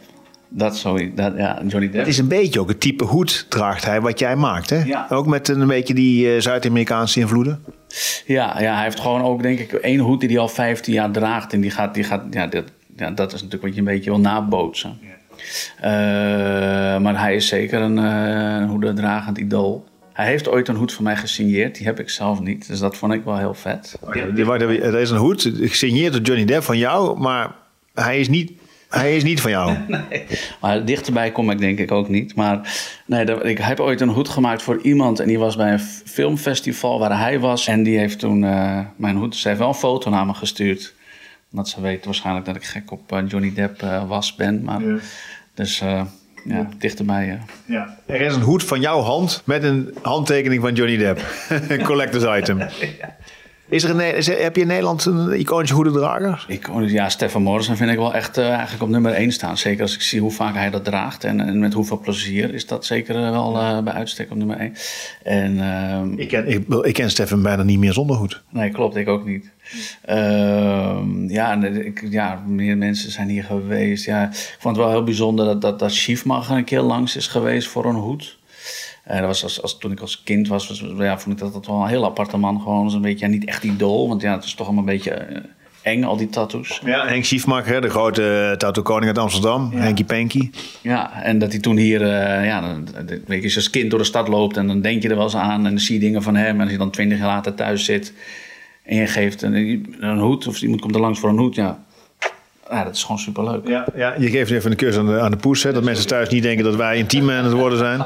Dat 0.48 0.76
sowieso, 0.76 1.14
dat, 1.14 1.32
ja, 1.36 1.62
Johnny 1.66 1.90
Depp. 1.90 1.98
Het 1.98 2.06
is 2.06 2.18
een 2.18 2.28
beetje 2.28 2.60
ook 2.60 2.68
het 2.68 2.80
type 2.80 3.04
hoed 3.04 3.46
draagt 3.48 3.84
hij 3.84 4.00
wat 4.00 4.18
jij 4.18 4.36
maakt, 4.36 4.70
hè? 4.70 4.82
Ja. 4.82 5.06
Ook 5.10 5.26
met 5.26 5.48
een 5.48 5.66
beetje 5.66 5.94
die 5.94 6.34
eh, 6.34 6.40
Zuid-Amerikaanse 6.40 7.20
invloeden. 7.20 7.64
Ja, 8.26 8.60
ja, 8.60 8.74
hij 8.74 8.84
heeft 8.84 9.00
gewoon 9.00 9.22
ook 9.22 9.42
denk 9.42 9.58
ik 9.58 9.72
één 9.72 9.98
hoed 9.98 10.20
die 10.20 10.28
hij 10.28 10.38
al 10.38 10.48
15 10.48 10.92
jaar 10.92 11.10
draagt. 11.10 11.52
En 11.52 11.60
die 11.60 11.70
gaat, 11.70 11.94
die 11.94 12.04
gaat 12.04 12.22
ja, 12.30 12.46
dat, 12.46 12.64
ja, 12.96 13.10
dat 13.10 13.32
is 13.32 13.42
natuurlijk 13.42 13.62
wat 13.62 13.72
je 13.72 13.78
een 13.78 13.94
beetje 13.94 14.10
wil 14.10 14.20
nabootsen. 14.20 14.98
Eh, 15.80 15.90
maar 16.98 17.20
hij 17.20 17.34
is 17.34 17.46
zeker 17.46 17.80
een, 17.80 17.98
uh, 17.98 18.68
hoedendragend 18.70 19.38
idool. 19.38 19.84
Hij 20.12 20.26
heeft 20.26 20.48
ooit 20.48 20.68
een 20.68 20.76
hoed 20.76 20.92
van 20.92 21.04
mij 21.04 21.16
gesigneerd. 21.16 21.74
Die 21.74 21.86
heb 21.86 22.00
ik 22.00 22.10
zelf 22.10 22.40
niet. 22.40 22.68
Dus 22.68 22.78
dat 22.78 22.96
vond 22.96 23.12
ik 23.12 23.24
wel 23.24 23.38
heel 23.38 23.54
vet. 23.54 23.98
Even, 24.12 24.82
Er 24.82 25.00
is 25.00 25.10
een 25.10 25.16
hoed 25.16 25.50
gesigneerd 25.60 26.12
door 26.12 26.22
Johnny 26.22 26.44
Depp 26.44 26.62
van 26.62 26.78
jou, 26.78 27.18
maar 27.18 27.61
hij 27.94 28.20
is 28.20 28.28
niet, 28.28 28.52
hij 28.88 29.16
is 29.16 29.22
niet 29.22 29.40
van 29.40 29.50
jou. 29.50 29.76
Maar 30.60 30.84
dichterbij 30.84 31.32
kom 31.32 31.50
ik 31.50 31.58
denk 31.58 31.78
ik 31.78 31.90
ook 31.92 32.08
niet. 32.08 32.34
Maar 32.34 32.74
nee, 33.06 33.24
ik 33.42 33.58
heb 33.58 33.80
ooit 33.80 34.00
een 34.00 34.08
hoed 34.08 34.28
gemaakt 34.28 34.62
voor 34.62 34.80
iemand. 34.82 35.20
En 35.20 35.26
die 35.28 35.38
was 35.38 35.56
bij 35.56 35.72
een 35.72 35.80
filmfestival 36.04 36.98
waar 36.98 37.18
hij 37.18 37.38
was. 37.38 37.66
En 37.66 37.82
die 37.82 37.98
heeft 37.98 38.18
toen 38.18 38.44
eh, 38.44 38.80
mijn 38.96 39.16
hoed... 39.16 39.36
Ze 39.36 39.48
heeft 39.48 39.60
wel 39.60 39.68
een 39.68 39.74
foto 39.74 40.10
naar 40.10 40.26
me 40.26 40.34
gestuurd. 40.34 40.94
Want 41.48 41.68
ze 41.68 41.80
weet 41.80 42.04
waarschijnlijk 42.04 42.46
dat 42.46 42.56
ik 42.56 42.64
gek 42.64 42.90
op 42.90 43.12
eh, 43.12 43.18
Johnny 43.28 43.52
Depp 43.54 43.82
eh, 43.82 44.08
was, 44.08 44.34
ben. 44.34 44.62
Maar, 44.62 44.80
Dus 45.54 45.80
eh, 45.80 46.02
ja, 46.44 46.68
dichterbij. 46.78 47.40
Ja. 47.66 47.98
Er 48.06 48.20
is 48.20 48.34
een 48.34 48.42
hoed 48.42 48.64
van 48.64 48.80
jouw 48.80 49.00
hand 49.00 49.42
met 49.44 49.62
een 49.62 49.94
handtekening 50.02 50.62
van 50.62 50.74
Johnny 50.74 50.96
Depp. 50.96 51.20
een 51.68 51.84
collectors 51.84 52.40
item. 52.40 52.58
Is 53.72 53.84
er 53.84 53.90
een, 53.90 54.16
is 54.16 54.28
er- 54.28 54.42
heb 54.42 54.56
je 54.56 54.62
in 54.62 54.66
Nederland 54.68 55.04
een 55.04 55.38
iconische 55.38 55.74
hoedendrager? 55.74 56.44
Ik, 56.48 56.68
ja, 56.86 57.08
Stefan 57.08 57.42
Morrison 57.42 57.76
vind 57.76 57.90
ik 57.90 57.96
wel 57.96 58.14
echt 58.14 58.36
eh, 58.38 58.48
eigenlijk 58.50 58.82
op 58.82 58.88
nummer 58.88 59.12
1 59.12 59.32
staan. 59.32 59.58
Zeker 59.58 59.82
als 59.82 59.94
ik 59.94 60.00
zie 60.02 60.20
hoe 60.20 60.30
vaak 60.30 60.54
hij 60.54 60.70
dat 60.70 60.84
draagt. 60.84 61.24
En, 61.24 61.40
en 61.40 61.58
met 61.58 61.72
hoeveel 61.72 61.98
plezier 61.98 62.54
is 62.54 62.66
dat 62.66 62.84
zeker 62.84 63.16
eh, 63.16 63.30
wel 63.30 63.58
eh, 63.58 63.78
bij 63.82 63.92
uitstek 63.92 64.30
op 64.30 64.36
nummer 64.36 64.56
1. 64.56 64.74
En 65.22 65.60
ehm, 65.60 66.12
Ik 66.18 66.28
ken, 66.28 66.48
ik, 66.48 66.68
ik 66.68 66.92
ken 66.94 67.10
Stefan 67.10 67.42
bijna 67.42 67.62
niet 67.62 67.78
meer 67.78 67.92
zonder 67.92 68.16
hoed. 68.16 68.42
Nee, 68.50 68.70
klopt, 68.70 68.96
ik 68.96 69.08
ook 69.08 69.26
niet. 69.26 69.50
Ehm, 70.04 71.28
ja, 71.28 71.62
ik, 71.64 72.06
ja, 72.10 72.42
meer 72.46 72.76
mensen 72.76 73.10
zijn 73.10 73.28
hier 73.28 73.44
geweest. 73.44 74.04
Ja, 74.04 74.28
ik 74.28 74.56
vond 74.58 74.76
het 74.76 74.84
wel 74.84 74.94
heel 74.94 75.04
bijzonder 75.04 75.44
dat, 75.44 75.60
dat, 75.60 75.78
dat 75.78 75.92
Schiefmacher 75.92 76.56
een 76.56 76.64
keer 76.64 76.80
langs 76.80 77.16
is 77.16 77.26
geweest 77.26 77.68
voor 77.68 77.84
een 77.84 77.94
hoed. 77.94 78.38
Eh, 79.02 79.18
dat 79.18 79.26
was 79.26 79.42
als, 79.42 79.62
als, 79.62 79.78
toen 79.78 79.92
ik 79.92 80.00
als 80.00 80.22
kind 80.22 80.48
was, 80.48 80.68
was 80.68 80.84
ja, 80.98 81.18
vond 81.18 81.34
ik 81.34 81.42
dat, 81.42 81.52
dat 81.52 81.66
wel 81.66 81.82
een 81.82 81.88
heel 81.88 82.04
aparte 82.04 82.36
man. 82.36 82.60
Gewoon 82.60 82.90
zo'n 82.90 83.02
beetje, 83.02 83.26
ja, 83.26 83.32
niet 83.32 83.44
echt 83.44 83.64
idool, 83.64 84.08
want 84.08 84.22
ja, 84.22 84.34
het 84.34 84.44
is 84.44 84.54
toch 84.54 84.66
allemaal 84.66 84.84
een 84.84 84.94
beetje 84.94 85.10
eh, 85.10 85.40
eng, 85.82 86.04
al 86.04 86.16
die 86.16 86.28
tattoos. 86.28 86.80
Ja, 86.84 87.06
Henk 87.06 87.24
Schiefmacher, 87.24 87.80
de 87.80 87.90
grote 87.90 88.54
tattoo 88.58 88.82
koning 88.82 89.06
uit 89.06 89.18
Amsterdam. 89.18 89.70
Henkie 89.72 90.04
Panky. 90.04 90.50
Ja, 90.80 91.22
en 91.22 91.38
dat 91.38 91.52
hij 91.52 91.60
toen 91.60 91.76
hier, 91.76 92.02
eh, 92.02 92.46
ja, 92.46 92.82
weet 93.26 93.38
je, 93.38 93.42
als 93.42 93.52
je 93.52 93.58
als 93.58 93.70
kind 93.70 93.90
door 93.90 93.98
de 93.98 94.04
stad 94.04 94.28
loopt 94.28 94.56
en 94.56 94.66
dan 94.66 94.80
denk 94.80 95.02
je 95.02 95.08
er 95.08 95.14
wel 95.14 95.24
eens 95.24 95.36
aan 95.36 95.66
en 95.66 95.70
dan 95.70 95.78
zie 95.78 95.94
je 95.94 96.00
dingen 96.00 96.22
van 96.22 96.36
hem. 96.36 96.54
En 96.54 96.62
als 96.62 96.70
je 96.70 96.78
dan 96.78 96.90
twintig 96.90 97.18
jaar 97.18 97.26
later 97.26 97.54
thuis 97.54 97.84
zit 97.84 98.12
en 98.82 98.96
je 98.96 99.06
geeft 99.06 99.42
een, 99.42 99.96
een 100.00 100.18
hoed 100.18 100.46
of 100.46 100.62
iemand 100.62 100.80
komt 100.80 100.94
er 100.94 101.00
langs 101.00 101.18
voor 101.18 101.28
een 101.28 101.38
hoed, 101.38 101.54
ja, 101.54 101.84
ja 102.72 102.84
dat 102.84 102.94
is 102.94 103.02
gewoon 103.02 103.18
superleuk. 103.18 103.68
Ja, 103.68 103.86
ja, 103.94 104.14
je 104.18 104.30
geeft 104.30 104.50
even 104.50 104.70
een 104.70 104.76
kus 104.76 104.96
aan 104.96 105.06
de, 105.06 105.20
aan 105.20 105.30
de 105.30 105.36
poes. 105.36 105.62
Hè, 105.62 105.72
dat 105.72 105.82
mensen 105.82 106.06
thuis 106.06 106.28
niet 106.28 106.42
denken 106.42 106.64
dat 106.64 106.76
wij 106.76 106.96
intiem 106.96 107.30
aan 107.30 107.44
het 107.44 107.52
worden 107.52 107.78
zijn. 107.78 108.04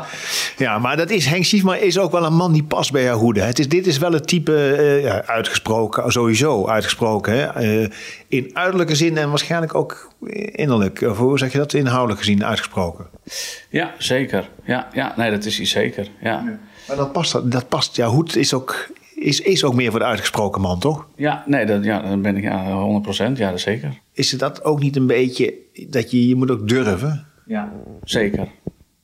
Ja, 0.56 0.78
maar 0.78 0.96
dat 0.96 1.10
is, 1.10 1.26
Henk 1.26 1.44
Schiefmacher 1.44 1.82
is 1.82 1.98
ook 1.98 2.12
wel 2.12 2.24
een 2.24 2.34
man 2.34 2.52
die 2.52 2.64
past 2.64 2.92
bij 2.92 3.02
jouw 3.02 3.18
hoede. 3.18 3.40
Het 3.40 3.58
is, 3.58 3.68
dit 3.68 3.86
is 3.86 3.98
wel 3.98 4.12
het 4.12 4.26
type, 4.26 4.74
eh, 4.74 5.02
ja, 5.02 5.22
uitgesproken, 5.26 6.12
sowieso 6.12 6.66
uitgesproken. 6.66 7.32
Hè, 7.32 7.44
eh, 7.46 7.90
in 8.28 8.50
uiterlijke 8.52 8.94
zin 8.94 9.16
en 9.16 9.28
waarschijnlijk 9.28 9.74
ook 9.74 10.12
innerlijk. 10.52 11.00
Of 11.00 11.18
hoe 11.18 11.38
zeg 11.38 11.52
je 11.52 11.58
dat? 11.58 11.72
Inhoudelijk 11.72 12.18
gezien 12.18 12.44
uitgesproken. 12.44 13.06
Ja, 13.70 13.94
zeker. 13.98 14.48
Ja, 14.64 14.88
ja 14.92 15.12
nee, 15.16 15.30
dat 15.30 15.44
is 15.44 15.56
hij 15.56 15.66
zeker. 15.66 16.08
Ja. 16.20 16.58
Maar 16.88 16.96
dat 16.96 17.12
past, 17.12 17.50
dat 17.50 17.68
past 17.68 17.96
jouw 17.96 18.10
hoed 18.10 18.36
is 18.36 18.54
ook, 18.54 18.88
is, 19.14 19.40
is 19.40 19.64
ook 19.64 19.74
meer 19.74 19.90
voor 19.90 20.00
de 20.00 20.06
uitgesproken 20.06 20.60
man, 20.60 20.78
toch? 20.78 21.06
Ja, 21.16 21.44
nee, 21.46 21.66
dat, 21.66 21.84
ja, 21.84 22.00
dan 22.02 22.22
ben 22.22 22.36
ik 22.36 22.42
ja, 22.42 22.64
100%. 23.34 23.36
Ja, 23.36 23.50
dat 23.50 23.60
zeker. 23.60 24.00
Is 24.16 24.30
het 24.30 24.40
dat 24.40 24.64
ook 24.64 24.80
niet 24.80 24.96
een 24.96 25.06
beetje, 25.06 25.54
dat 25.88 26.10
je, 26.10 26.28
je 26.28 26.36
moet 26.36 26.50
ook 26.50 26.68
durven? 26.68 27.26
Ja, 27.46 27.72
zeker. 28.04 28.48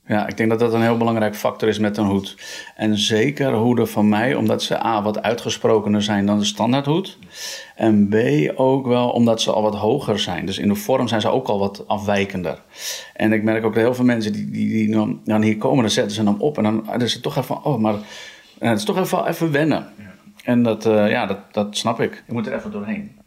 Ja, 0.05 0.27
ik 0.27 0.37
denk 0.37 0.49
dat 0.49 0.59
dat 0.59 0.73
een 0.73 0.81
heel 0.81 0.97
belangrijk 0.97 1.35
factor 1.35 1.67
is 1.67 1.79
met 1.79 1.97
een 1.97 2.05
hoed. 2.05 2.35
En 2.75 2.97
zeker 2.97 3.53
hoeden 3.53 3.87
van 3.87 4.09
mij, 4.09 4.35
omdat 4.35 4.63
ze 4.63 4.85
A, 4.85 5.01
wat 5.01 5.21
uitgesprokener 5.21 6.01
zijn 6.01 6.25
dan 6.25 6.39
de 6.39 6.45
standaardhoed. 6.45 7.17
En 7.75 8.07
B, 8.07 8.15
ook 8.55 8.87
wel 8.87 9.09
omdat 9.09 9.41
ze 9.41 9.51
al 9.51 9.61
wat 9.61 9.75
hoger 9.75 10.19
zijn. 10.19 10.45
Dus 10.45 10.59
in 10.59 10.67
de 10.67 10.75
vorm 10.75 11.07
zijn 11.07 11.21
ze 11.21 11.29
ook 11.29 11.47
al 11.47 11.59
wat 11.59 11.87
afwijkender. 11.87 12.61
En 13.13 13.33
ik 13.33 13.43
merk 13.43 13.65
ook 13.65 13.73
dat 13.73 13.83
heel 13.83 13.95
veel 13.95 14.05
mensen 14.05 14.33
die, 14.33 14.49
die, 14.49 14.69
die 14.69 14.91
dan, 14.91 15.21
dan 15.23 15.41
hier 15.41 15.57
komen, 15.57 15.81
dan 15.81 15.91
zetten 15.91 16.15
ze 16.15 16.23
hem 16.23 16.41
op. 16.41 16.57
En 16.57 16.63
dan, 16.63 16.83
dan 16.85 17.01
is 17.01 17.13
het 17.13 17.23
toch 17.23 17.37
even 17.37 17.47
van, 17.47 17.63
oh, 17.63 17.79
maar 17.79 17.95
eh, 18.59 18.69
het 18.69 18.77
is 18.77 18.85
toch 18.85 18.97
even, 18.97 19.27
even 19.27 19.51
wennen. 19.51 19.87
En 20.43 20.63
dat, 20.63 20.85
eh, 20.85 21.09
ja, 21.09 21.25
dat, 21.25 21.39
dat 21.51 21.77
snap 21.77 21.99
ik. 21.99 22.23
Je 22.27 22.33
moet 22.33 22.47
er 22.47 22.53
even 22.55 22.71
doorheen. 22.71 23.21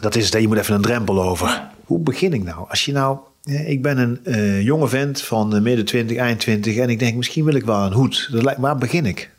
Dat 0.00 0.14
is 0.14 0.24
het, 0.32 0.40
je 0.42 0.48
moet 0.48 0.56
even 0.56 0.74
een 0.74 0.82
drempel 0.82 1.22
over. 1.22 1.68
Hoe 1.84 1.98
begin 1.98 2.32
ik 2.32 2.42
nou? 2.42 2.68
Als 2.68 2.84
je 2.84 2.92
nou, 2.92 3.18
ik 3.66 3.82
ben 3.82 3.98
een 3.98 4.24
eh, 4.24 4.62
jonge 4.62 4.88
vent 4.88 5.22
van 5.22 5.54
eh, 5.54 5.60
midden 5.60 5.84
20, 5.84 6.16
eind 6.16 6.40
20 6.40 6.76
en 6.76 6.88
ik 6.88 6.98
denk 6.98 7.16
misschien 7.16 7.44
wil 7.44 7.54
ik 7.54 7.64
wel 7.64 7.84
een 7.84 7.92
hoed. 7.92 8.28
Dat 8.32 8.42
lijkt, 8.42 8.60
waar 8.60 8.76
begin 8.78 9.06
ik? 9.06 9.30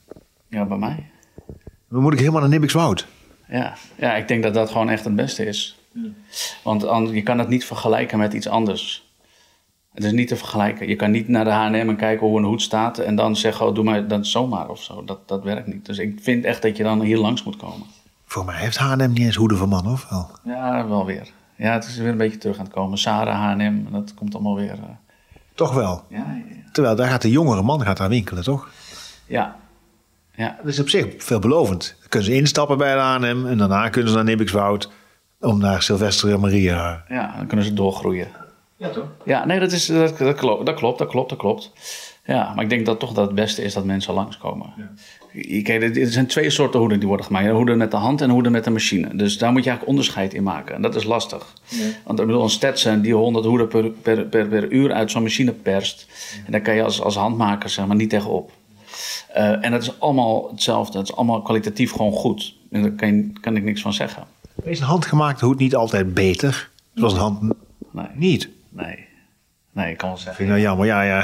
Ja, 0.49 0.65
bij 0.65 0.77
mij. 0.77 1.09
Dan 1.89 2.01
moet 2.01 2.13
ik 2.13 2.19
helemaal 2.19 2.41
naar 2.41 2.49
Nibbikswoud. 2.49 3.05
Ja. 3.49 3.73
ja, 3.97 4.15
ik 4.15 4.27
denk 4.27 4.43
dat 4.43 4.53
dat 4.53 4.69
gewoon 4.69 4.89
echt 4.89 5.03
het 5.03 5.15
beste 5.15 5.45
is. 5.45 5.79
Want 6.63 6.85
an- 6.87 7.13
je 7.13 7.23
kan 7.23 7.39
het 7.39 7.47
niet 7.47 7.65
vergelijken 7.65 8.17
met 8.17 8.33
iets 8.33 8.47
anders. 8.47 9.09
Het 9.93 10.03
is 10.03 10.11
niet 10.11 10.27
te 10.27 10.35
vergelijken. 10.35 10.87
Je 10.87 10.95
kan 10.95 11.11
niet 11.11 11.27
naar 11.27 11.43
de 11.43 11.49
H&M 11.49 11.73
en 11.73 11.95
kijken 11.95 12.27
hoe 12.27 12.37
een 12.37 12.43
hoed 12.45 12.61
staat... 12.61 12.97
en 12.97 13.15
dan 13.15 13.35
zeggen, 13.35 13.65
oh, 13.67 13.75
doe 13.75 13.83
maar 13.83 14.07
dan 14.07 14.25
zomaar 14.25 14.69
of 14.69 14.81
zo. 14.81 15.03
Dat, 15.05 15.27
dat 15.27 15.43
werkt 15.43 15.67
niet. 15.67 15.85
Dus 15.85 15.97
ik 15.97 16.19
vind 16.21 16.45
echt 16.45 16.61
dat 16.61 16.77
je 16.77 16.83
dan 16.83 17.01
hier 17.01 17.17
langs 17.17 17.43
moet 17.43 17.57
komen. 17.57 17.87
Voor 18.31 18.45
mij 18.45 18.55
heeft 18.55 18.77
H&M 18.77 19.07
niet 19.09 19.17
eens 19.19 19.35
hoeden 19.35 19.57
voor 19.57 19.67
mannen, 19.67 19.91
of 19.91 20.09
wel? 20.09 20.29
Ja, 20.43 20.87
wel 20.87 21.05
weer. 21.05 21.27
Ja, 21.55 21.73
het 21.73 21.85
is 21.85 21.97
weer 21.97 22.07
een 22.09 22.17
beetje 22.17 22.37
terug 22.37 22.57
aan 22.57 22.63
het 22.63 22.73
komen. 22.73 22.97
Sarah, 22.97 23.35
H&M, 23.51 23.59
en 23.61 23.87
dat 23.91 24.13
komt 24.13 24.33
allemaal 24.33 24.55
weer... 24.55 24.71
eh, 24.71 24.79
Toch 25.55 25.73
wel. 25.73 26.03
ja, 26.09 26.17
ja. 26.17 26.55
Terwijl 26.71 26.95
daar 26.95 27.07
gaat 27.09 27.21
de 27.21 27.29
jongere 27.29 27.61
man 27.61 27.81
gaat 27.81 27.97
daar 27.97 28.09
winkelen, 28.09 28.43
toch? 28.43 28.69
ja. 29.25 29.55
Ja, 30.35 30.55
Dat 30.57 30.65
is 30.73 30.79
op 30.79 30.89
zich 30.89 31.05
veelbelovend. 31.17 31.95
Dan 31.99 32.09
kunnen 32.09 32.29
ze 32.29 32.35
instappen 32.35 32.77
bij 32.77 32.93
de 32.93 32.99
H&M 32.99 33.45
en 33.45 33.57
daarna 33.57 33.89
kunnen 33.89 34.09
ze 34.09 34.15
naar 34.15 34.25
Nibbikswoud... 34.25 34.91
om 35.39 35.59
naar 35.59 35.81
Sylvester 35.81 36.33
en 36.33 36.39
Maria. 36.39 37.03
ja, 37.07 37.33
dan 37.37 37.47
kunnen 37.47 37.65
ze 37.65 37.73
doorgroeien. 37.73 38.27
Ja, 38.81 38.89
toch? 38.89 39.05
Ja, 39.25 39.45
nee, 39.45 39.59
dat, 39.59 39.71
is, 39.71 39.85
dat, 39.85 40.17
dat, 40.17 40.35
klopt, 40.35 40.65
dat 40.65 40.75
klopt, 40.75 40.97
dat 40.99 41.07
klopt, 41.07 41.29
dat 41.29 41.37
klopt. 41.37 41.71
Ja, 42.25 42.53
maar 42.55 42.63
ik 42.63 42.69
denk 42.69 42.85
dat 42.85 42.99
toch 42.99 43.13
dat 43.13 43.25
het 43.25 43.35
beste 43.35 43.63
is 43.63 43.73
dat 43.73 43.85
mensen 43.85 44.13
langskomen. 44.13 44.73
Ja. 44.77 44.91
Kijk, 45.61 45.83
er 45.83 46.01
er 46.01 46.07
zijn 46.11 46.27
twee 46.27 46.49
soorten 46.49 46.79
hoeden 46.79 46.99
die 46.99 47.07
worden 47.07 47.25
gemaakt. 47.25 47.49
Hoeden 47.49 47.77
met 47.77 47.91
de 47.91 47.97
hand 47.97 48.21
en 48.21 48.29
hoeden 48.29 48.51
met 48.51 48.63
de 48.63 48.69
machine. 48.69 49.15
Dus 49.15 49.37
daar 49.37 49.51
moet 49.51 49.63
je 49.63 49.69
eigenlijk 49.69 49.97
onderscheid 49.97 50.33
in 50.33 50.43
maken. 50.43 50.75
En 50.75 50.81
dat 50.81 50.95
is 50.95 51.03
lastig. 51.03 51.53
Want 52.03 52.19
ik 52.19 52.25
bedoel, 52.25 52.43
een 52.43 52.49
Stetson 52.49 53.01
die 53.01 53.13
100 53.13 53.45
hoeden 53.45 53.67
per, 53.67 53.89
per, 53.89 54.25
per, 54.25 54.47
per 54.47 54.71
uur 54.71 54.91
uit 54.93 55.11
zo'n 55.11 55.21
machine 55.23 55.51
perst. 55.51 56.07
En 56.45 56.51
daar 56.51 56.61
kan 56.61 56.75
je 56.75 56.83
als, 56.83 57.01
als 57.01 57.15
handmaker 57.15 57.69
zeg 57.69 57.85
maar 57.87 57.95
niet 57.95 58.09
tegenop. 58.09 58.51
Eh, 59.33 59.65
en 59.65 59.71
dat 59.71 59.81
is 59.81 59.99
allemaal 59.99 60.49
hetzelfde. 60.51 60.97
Het 60.97 61.09
is 61.09 61.15
allemaal 61.15 61.41
kwalitatief 61.41 61.91
gewoon 61.91 62.11
goed. 62.11 62.55
En 62.71 62.81
daar 62.81 62.91
kan, 62.91 63.15
je- 63.15 63.31
kan 63.41 63.55
ik 63.55 63.63
niks 63.63 63.81
van 63.81 63.93
zeggen. 63.93 64.23
Is 64.63 64.79
een 64.79 64.85
handgemaakte 64.85 65.45
hoed 65.45 65.59
niet 65.59 65.75
altijd 65.75 66.13
beter? 66.13 66.69
Zoals 66.93 67.13
een 67.13 67.19
hand 67.19 67.41
Nee, 67.91 68.05
niet. 68.13 68.49
Nee. 68.71 69.09
Nee, 69.73 69.91
ik 69.91 69.97
kan 69.97 70.09
wel 70.09 70.17
zeggen. 70.17 70.35
Vind 70.35 70.49
ik 70.49 70.55
nou 70.55 70.67
jammer, 70.67 70.85
ja, 70.85 71.01
ja. 71.01 71.23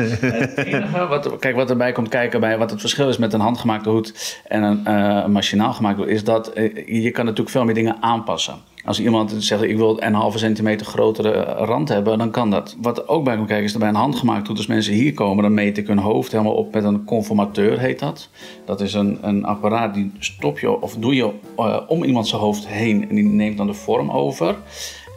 Het 0.00 0.56
enige 0.56 1.06
wat, 1.06 1.38
kijk, 1.38 1.56
wat 1.56 1.70
erbij 1.70 1.92
komt 1.92 2.08
kijken 2.08 2.40
bij 2.40 2.58
wat 2.58 2.70
het 2.70 2.80
verschil 2.80 3.08
is 3.08 3.18
met 3.18 3.32
een 3.32 3.40
handgemaakte 3.40 3.88
hoed 3.88 4.40
en 4.48 4.62
een 4.62 4.86
eh, 4.86 5.26
machinaal 5.26 5.72
gemaakte 5.72 6.00
hoed, 6.00 6.10
is 6.10 6.24
dat 6.24 6.52
eh, 6.52 7.02
je 7.02 7.10
kan 7.10 7.24
natuurlijk 7.24 7.50
veel 7.50 7.64
meer 7.64 7.74
dingen 7.74 7.96
aanpassen. 8.00 8.54
Als 8.84 9.00
iemand 9.00 9.34
zegt, 9.38 9.62
ik 9.62 9.76
wil 9.76 10.02
een 10.02 10.14
halve 10.14 10.38
centimeter 10.38 10.86
grotere 10.86 11.42
rand 11.42 11.88
hebben, 11.88 12.18
dan 12.18 12.30
kan 12.30 12.50
dat. 12.50 12.76
Wat 12.80 12.98
er 12.98 13.08
ook 13.08 13.24
bij 13.24 13.36
komt 13.36 13.48
kijken 13.48 13.64
is 13.64 13.72
dat 13.72 13.80
bij 13.80 13.90
een 13.90 13.94
handgemaakt 13.94 14.46
hoed, 14.46 14.56
als 14.56 14.66
mensen 14.66 14.92
hier 14.92 15.14
komen, 15.14 15.42
dan 15.42 15.54
meet 15.54 15.78
ik 15.78 15.86
hun 15.86 15.98
hoofd 15.98 16.32
helemaal 16.32 16.54
op 16.54 16.74
met 16.74 16.84
een 16.84 17.04
conformateur, 17.04 17.78
heet 17.78 17.98
dat. 17.98 18.28
Dat 18.64 18.80
is 18.80 18.94
een, 18.94 19.18
een 19.22 19.44
apparaat 19.44 19.94
die 19.94 20.12
stop 20.18 20.58
je 20.58 20.80
of 20.80 20.94
doe 20.94 21.14
je 21.14 21.30
eh, 21.56 21.80
om 21.86 22.04
iemand 22.04 22.28
zijn 22.28 22.40
hoofd 22.40 22.66
heen 22.66 23.08
en 23.08 23.14
die 23.14 23.24
neemt 23.24 23.56
dan 23.56 23.66
de 23.66 23.74
vorm 23.74 24.10
over. 24.10 24.56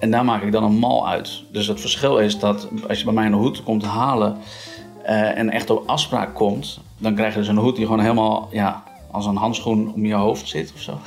En 0.01 0.11
daar 0.11 0.25
maak 0.25 0.41
ik 0.41 0.51
dan 0.51 0.63
een 0.63 0.77
mal 0.77 1.07
uit. 1.09 1.43
Dus 1.51 1.67
het 1.67 1.81
verschil 1.81 2.17
is 2.17 2.39
dat 2.39 2.67
als 2.87 2.99
je 2.99 3.05
bij 3.05 3.13
mij 3.13 3.25
een 3.25 3.33
hoed 3.33 3.63
komt 3.63 3.83
halen, 3.83 4.37
eh, 5.03 5.37
en 5.37 5.49
echt 5.49 5.69
op 5.69 5.83
afspraak 5.87 6.35
komt, 6.35 6.79
dan 6.97 7.15
krijg 7.15 7.33
je 7.33 7.39
dus 7.39 7.47
een 7.47 7.57
hoed 7.57 7.75
die 7.75 7.85
gewoon 7.85 8.01
helemaal 8.01 8.49
ja, 8.51 8.83
als 9.11 9.25
een 9.25 9.35
handschoen 9.35 9.93
om 9.93 10.05
je 10.05 10.13
hoofd 10.13 10.47
zit 10.47 10.71
of 10.75 10.81
zo. 10.81 10.99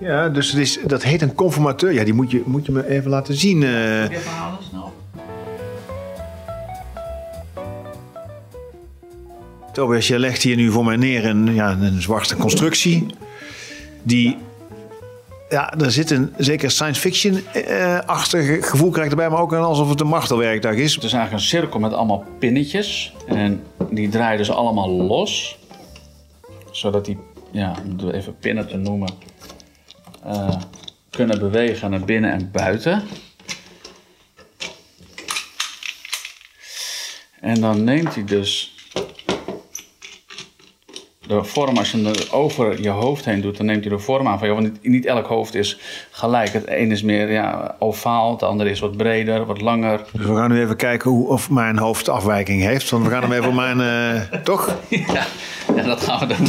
Ja, 0.00 0.28
dus 0.28 0.50
het 0.50 0.60
is, 0.60 0.80
dat 0.86 1.02
heet 1.02 1.22
een 1.22 1.34
conformateur. 1.34 1.92
Ja, 1.92 2.04
die 2.04 2.14
moet 2.14 2.30
je, 2.30 2.42
moet 2.46 2.66
je 2.66 2.72
me 2.72 2.88
even 2.88 3.10
laten 3.10 3.34
zien. 3.34 3.60
je 3.60 4.08
even 4.10 4.30
halen 4.30 4.58
snel? 4.68 4.92
Tobias, 9.72 10.08
je 10.08 10.18
legt 10.18 10.42
hier 10.42 10.56
nu 10.56 10.70
voor 10.70 10.84
mij 10.84 10.96
neer 10.96 11.26
een, 11.26 11.54
ja, 11.54 11.70
een 11.70 12.02
zwarte 12.02 12.36
constructie. 12.36 13.06
Die, 14.02 14.36
ja, 15.50 15.74
er 15.78 15.90
zit 15.90 16.10
een 16.10 16.34
zeker 16.38 16.70
science 16.70 17.00
fiction-achtig 17.00 18.68
gevoel 18.68 18.90
krijgt 18.90 19.10
erbij, 19.10 19.30
maar 19.30 19.40
ook 19.40 19.52
alsof 19.52 19.88
het 19.88 20.00
een 20.00 20.06
martelwerktuig 20.06 20.78
is. 20.78 20.94
Het 20.94 21.04
is 21.04 21.12
eigenlijk 21.12 21.42
een 21.42 21.48
cirkel 21.48 21.80
met 21.80 21.92
allemaal 21.92 22.24
pinnetjes. 22.38 23.12
En 23.26 23.62
die 23.90 24.08
draaien 24.08 24.38
dus 24.38 24.50
allemaal 24.50 24.90
los. 24.90 25.58
Zodat 26.70 27.04
die, 27.04 27.18
ja, 27.50 27.74
om 27.84 28.06
het 28.06 28.14
even 28.14 28.36
pinnen 28.38 28.68
te 28.68 28.76
noemen, 28.76 29.12
eh, 30.24 30.56
kunnen 31.10 31.38
bewegen 31.38 31.90
naar 31.90 32.04
binnen 32.04 32.32
en 32.32 32.50
buiten. 32.50 33.02
En 37.40 37.60
dan 37.60 37.84
neemt 37.84 38.14
hij 38.14 38.24
dus 38.24 38.74
de 41.30 41.44
vorm, 41.44 41.76
als 41.76 41.90
je 41.90 41.96
hem 41.96 42.06
er 42.06 42.28
over 42.30 42.82
je 42.82 42.88
hoofd 42.88 43.24
heen 43.24 43.40
doet, 43.40 43.56
dan 43.56 43.66
neemt 43.66 43.84
hij 43.84 43.92
de 43.92 43.98
vorm 43.98 44.28
aan 44.28 44.38
van 44.38 44.48
je. 44.48 44.54
Want 44.54 44.66
niet, 44.72 44.82
niet 44.82 45.06
elk 45.06 45.26
hoofd 45.26 45.54
is 45.54 45.78
gelijk. 46.10 46.52
Het 46.52 46.64
een 46.66 46.90
is 46.90 47.02
meer 47.02 47.30
ja, 47.32 47.74
ovaal, 47.78 48.30
het 48.32 48.42
andere 48.42 48.70
is 48.70 48.80
wat 48.80 48.96
breder, 48.96 49.46
wat 49.46 49.60
langer. 49.60 50.00
Dus 50.12 50.26
we 50.26 50.34
gaan 50.36 50.50
nu 50.50 50.60
even 50.60 50.76
kijken 50.76 51.10
hoe, 51.10 51.28
of 51.28 51.50
mijn 51.50 51.78
hoofd 51.78 52.08
afwijking 52.08 52.62
heeft. 52.62 52.90
Want 52.90 53.04
we 53.04 53.10
gaan 53.10 53.22
hem 53.22 53.32
even 53.32 53.48
op 53.48 53.54
mijn... 53.54 53.80
eh, 53.80 54.40
toch? 54.40 54.76
Ja, 54.88 55.26
ja, 55.76 55.82
dat 55.82 56.02
gaan 56.02 56.28
we 56.28 56.34
doen. 56.34 56.46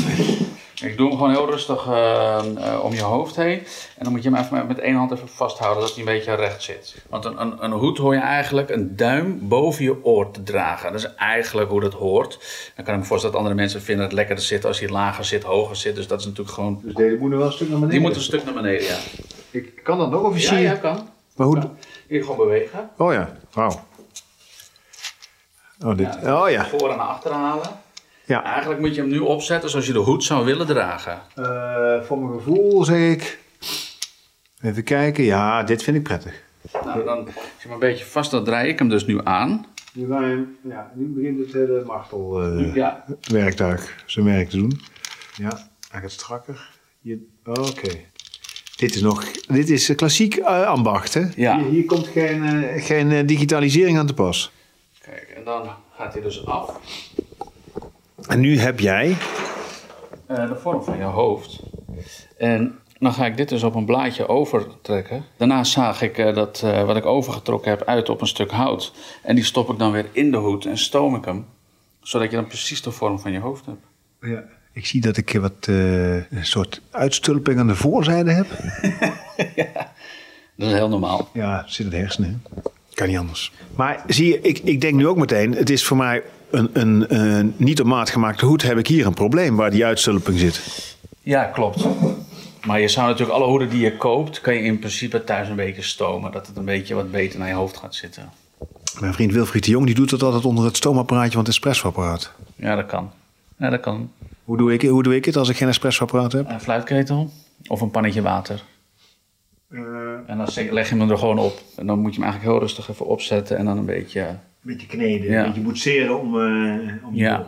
Ik 0.82 0.98
doe 0.98 1.08
hem 1.10 1.18
gewoon 1.18 1.32
heel 1.32 1.50
rustig 1.50 1.88
eh, 1.88 2.38
eh, 2.74 2.84
om 2.84 2.94
je 2.94 3.02
hoofd 3.02 3.36
heen. 3.36 3.58
En 3.98 4.04
dan 4.04 4.12
moet 4.12 4.24
je 4.24 4.30
hem 4.30 4.40
even 4.40 4.68
met- 4.68 4.80
één 4.80 4.96
hand 4.96 5.12
even 5.12 5.28
vasthouden, 5.28 5.82
dat 5.84 5.90
hij 5.92 6.00
een 6.00 6.06
beetje 6.06 6.34
recht 6.36 6.64
zit. 6.64 6.96
Want 7.10 7.26
een, 7.26 7.42
een, 7.42 7.64
een 7.64 7.72
hoed 7.72 7.98
hoor 7.98 8.14
je 8.14 8.20
eigenlijk 8.20 8.70
een 8.70 8.96
duim 8.96 9.40
boven 9.48 9.84
je 9.84 10.06
oor 10.06 10.32
te 10.32 10.44
dragen. 10.44 10.92
Dat 10.92 11.02
is 11.02 11.16
eigenlijk 11.16 11.70
hoe 11.70 11.82
dat 11.82 11.94
hoort. 11.94 12.40
Dan 12.76 12.86
kan 12.86 12.94
ik 12.94 13.00
me 13.00 13.06
voorstellen 13.06 13.36
dat 13.36 13.46
andere 13.46 13.62
mensen 13.62 13.82
vinden 13.82 14.06
het 14.06 14.14
lekkerder 14.14 14.44
zitten 14.46 14.70
als 14.70 14.80
hij 14.80 14.90
lager 14.90 15.26
zit, 15.26 15.44
hoger 15.44 15.76
zit. 15.76 15.96
Dus 15.96 16.08
dat 16.08 16.20
is 16.20 16.26
natuurlijk 16.26 16.56
gewoon... 16.56 16.80
Dus 16.84 16.94
deze 16.94 17.16
moet 17.20 17.30
wel 17.32 17.46
een 17.46 17.52
stuk 17.52 17.70
naar 17.70 17.80
beneden. 17.80 18.00
Die 18.00 18.08
moet 18.08 18.16
een 18.16 18.22
stuk 18.24 18.44
naar 18.46 18.54
beneden, 18.54 18.84
ja. 18.88 18.98
Ik 19.52 19.84
kan 19.84 19.98
dat 19.98 20.10
nog 20.12 20.22
of 20.24 20.40
Ja, 20.40 20.58
ja, 20.58 20.76
kan. 20.76 21.10
Maar 21.36 21.48
hoe... 21.48 21.70
Hier 22.08 22.22
gewoon 22.22 22.38
bewegen. 22.38 22.90
Oh 22.98 23.14
ja, 23.14 23.34
wauw. 23.54 23.84
Oh, 25.86 25.98
dit... 25.98 26.16
Oh 26.26 26.50
ja. 26.50 26.66
Voor 26.66 26.90
en 26.92 26.98
naar 26.98 27.08
achteren 27.08 27.38
halen. 27.38 27.68
Ja. 28.32 28.44
Eigenlijk 28.44 28.82
moet 28.82 28.96
je 28.96 29.02
hem 29.02 29.10
nu 29.10 29.20
opzetten 29.20 29.70
zoals 29.70 29.88
je 29.88 29.94
de 29.94 30.00
hoed 30.00 30.24
zou 30.24 30.46
willen 30.46 30.68
dragen. 30.68 31.22
Eh, 31.36 32.02
voor 32.02 32.20
mijn 32.20 32.40
gevoel 32.40 32.84
zeg 32.84 33.12
ik... 33.12 33.40
Even 34.62 34.84
kijken. 34.84 35.24
Ja, 35.24 35.64
dit 35.64 35.84
vind 35.84 35.98
ik 35.98 36.04
prettig. 36.04 36.44
Nou, 36.86 37.04
dan 37.04 37.26
je 37.26 37.32
hem 37.58 37.72
een 37.72 37.80
beetje 37.80 38.06
vast, 38.06 38.32
dan 38.32 38.44
draai 38.44 38.70
ik 38.70 38.80
hem 38.80 38.90
dus 38.90 39.06
nu 39.06 39.20
aan. 39.24 39.66
Nu, 39.94 40.08
ja, 40.62 40.92
nu 40.94 41.06
begint 41.06 41.40
het 41.40 41.54
hele 41.54 41.84
martelwerktuig 41.86 43.86
Ja, 43.86 44.04
zijn 44.06 44.26
werk 44.26 44.50
te 44.50 44.58
doen. 44.58 44.82
Ja, 45.36 45.70
hij 45.90 46.02
gaat 46.02 46.12
strakker. 46.12 46.70
Oké. 47.44 47.90
Dit 48.76 48.96
is 48.96 49.02
nog... 49.02 49.26
Dit 49.48 49.70
is 49.70 49.96
klassiek 49.96 50.36
eh, 50.36 50.64
ambacht, 50.64 51.14
hè? 51.14 51.26
Ja. 51.36 51.60
Hier, 51.60 51.70
hier 51.70 51.86
komt 51.86 52.08
geen, 52.08 52.44
eh, 52.44 52.84
geen 52.84 53.12
eh, 53.12 53.28
digitalisering 53.28 53.98
aan 53.98 54.08
te 54.08 54.14
pas. 54.14 54.52
Kijk, 55.02 55.34
en 55.36 55.44
dan 55.44 55.70
gaat 55.96 56.14
hij 56.14 56.22
dus 56.22 56.46
af. 56.46 56.80
En 58.28 58.40
nu 58.40 58.60
heb 58.60 58.80
jij... 58.80 59.18
Eh, 60.28 60.48
de 60.48 60.56
vorm 60.56 60.84
van 60.84 60.98
je 60.98 61.04
hoofd. 61.04 61.60
En 62.38 62.80
dan 63.00 63.14
ga 63.14 63.26
ik 63.26 63.38
dit 63.38 63.50
dus 63.50 63.64
op 63.64 63.76
een 63.76 63.86
blaadje 63.86 64.28
overtrekken. 64.28 65.26
Daarna 65.38 65.64
zaag 65.64 66.02
ik 66.02 66.18
eh, 66.18 66.36
dat 66.36 66.62
eh, 66.64 66.84
wat 66.84 66.98
ik 66.98 67.06
overgetrokken 67.06 67.72
heb 67.72 67.84
uit 67.84 68.10
op 68.10 68.22
een 68.22 68.28
stuk 68.28 68.52
hout. 68.52 68.94
En 69.24 69.36
die 69.36 69.44
stop 69.44 69.70
ik 69.70 69.80
dan 69.80 69.92
weer 69.92 70.06
in 70.12 70.32
de 70.32 70.38
hoed 70.38 70.66
en 70.66 70.78
stoom 70.78 71.16
ik 71.16 71.26
hem. 71.26 71.46
Zodat 72.02 72.30
je 72.30 72.36
dan 72.36 72.48
precies 72.48 72.82
de 72.82 72.92
vorm 72.92 73.20
van 73.20 73.32
je 73.32 73.40
hoofd 73.40 73.66
hebt. 73.66 73.86
Ja. 74.22 74.44
Ik 74.74 74.86
zie 74.86 75.02
dat 75.02 75.18
ik 75.18 75.38
wat 75.42 75.68
eh, 75.68 76.16
een 76.16 76.46
soort 76.46 76.82
uitstulping 76.92 77.60
aan 77.60 77.68
de 77.68 77.76
voorzijde 77.76 78.32
heb. 78.32 78.48
Dat 80.56 80.70
is 80.70 80.76
heel 80.76 80.90
normaal. 80.90 81.30
Ja, 81.34 81.64
zit 81.68 81.86
het 81.86 81.96
hersenen. 81.96 82.42
hè? 82.54 82.62
Kan 82.94 83.08
niet 83.08 83.18
anders. 83.18 83.52
Maar 83.76 84.04
zie 84.08 84.28
je, 84.28 84.42
ik, 84.42 84.60
ik 84.60 84.82
denk 84.82 84.94
nu 84.94 85.08
ook 85.08 85.18
meteen, 85.18 85.56
het 85.56 85.70
is 85.70 85.86
voor 85.86 85.98
mij 85.98 86.24
een, 86.52 86.70
een, 86.74 87.16
een 87.16 87.54
niet 87.58 87.80
op 87.80 87.86
maat 87.86 88.10
gemaakte 88.10 88.46
hoed. 88.46 88.62
Heb 88.62 88.78
ik 88.78 88.88
hier 88.88 89.06
een 89.06 89.14
probleem 89.14 89.56
waar 89.56 89.72
die 89.72 89.86
uitstulping 89.86 90.40
zit? 90.40 90.62
Ja, 91.22 91.44
klopt. 91.44 91.88
Maar 92.66 92.80
je 92.80 92.88
zou 92.88 93.08
natuurlijk 93.08 93.38
alle 93.38 93.48
hoeden 93.48 93.70
die 93.70 93.80
je 93.80 93.98
koopt, 93.98 94.42
kan 94.42 94.54
je 94.54 94.62
in 94.62 94.80
principe 94.80 95.24
thuis 95.24 95.50
een 95.50 95.56
beetje 95.56 95.82
stomen. 95.82 96.32
Dat 96.32 96.48
het 96.48 96.58
een 96.58 96.66
beetje 96.66 96.96
wat 96.96 97.12
beter 97.12 97.40
naar 97.40 97.48
je 97.48 97.54
hoofd 97.54 97.78
gaat 97.78 97.96
zitten. 97.96 98.30
Mijn 99.00 99.14
vriend 99.14 99.32
Wilfried 99.32 99.64
de 99.64 99.72
Jong 99.72 99.86
die 99.86 99.96
doet 99.96 100.10
dat 100.10 100.24
altijd 100.24 100.46
onder 100.46 100.66
het 100.66 100.78
stoomapparaatje 100.78 101.32
van 101.32 101.40
het 101.40 101.50
espressoapparaat. 101.50 102.32
Ja, 102.56 102.76
dat 102.76 102.86
kan. 102.86 103.12
Ja, 103.58 103.70
dat 103.70 103.80
kan. 103.80 104.12
Hoe 104.44 104.58
doe, 104.58 104.74
ik, 104.74 104.82
hoe 104.82 105.04
doe 105.04 105.16
ik 105.16 105.26
het 105.26 105.36
als 105.36 105.50
ik 105.50 105.58
geen 105.58 105.68
espressoapparaat 105.68 106.32
heb? 106.32 106.50
Een 106.50 106.62
fluitketel 106.62 107.32
of 107.68 107.82
een 107.82 107.92
pannetje 107.92 108.22
water. 108.22 108.64
En 110.26 110.38
dan 110.38 110.48
leg 110.70 110.90
je 110.90 110.96
hem 110.96 111.10
er 111.10 111.18
gewoon 111.18 111.40
op. 111.40 111.62
En 111.76 111.88
dan 111.88 112.00
moet 112.00 112.16
je 112.16 112.22
hem 112.22 112.30
eigenlijk 112.30 112.52
heel 112.52 112.68
rustig 112.68 112.90
even 112.90 113.06
opzetten 113.06 113.58
en 113.58 113.66
dan 113.66 113.78
een 113.78 113.86
beetje... 113.86 114.36
Een 114.64 114.72
beetje 114.72 114.88
kneden, 114.88 115.30
Ja. 115.32 115.40
een 115.40 115.46
beetje 115.46 115.62
boetseren 115.62 116.20
om... 116.20 116.36
eh, 116.42 117.06
om 117.06 117.16
Ja. 117.16 117.48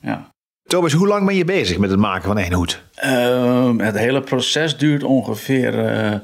ja. 0.00 0.28
Thomas, 0.62 0.92
hoe 0.92 1.06
lang 1.06 1.26
ben 1.26 1.34
je 1.34 1.44
bezig 1.44 1.78
met 1.78 1.90
het 1.90 1.98
maken 1.98 2.22
van 2.26 2.38
één 2.38 2.52
hoed? 2.52 2.82
Ehm, 2.94 3.78
het 3.78 3.98
hele 3.98 4.20
proces 4.20 4.76
duurt 4.76 5.02
ongeveer, 5.02 5.78
eh, 5.78 6.14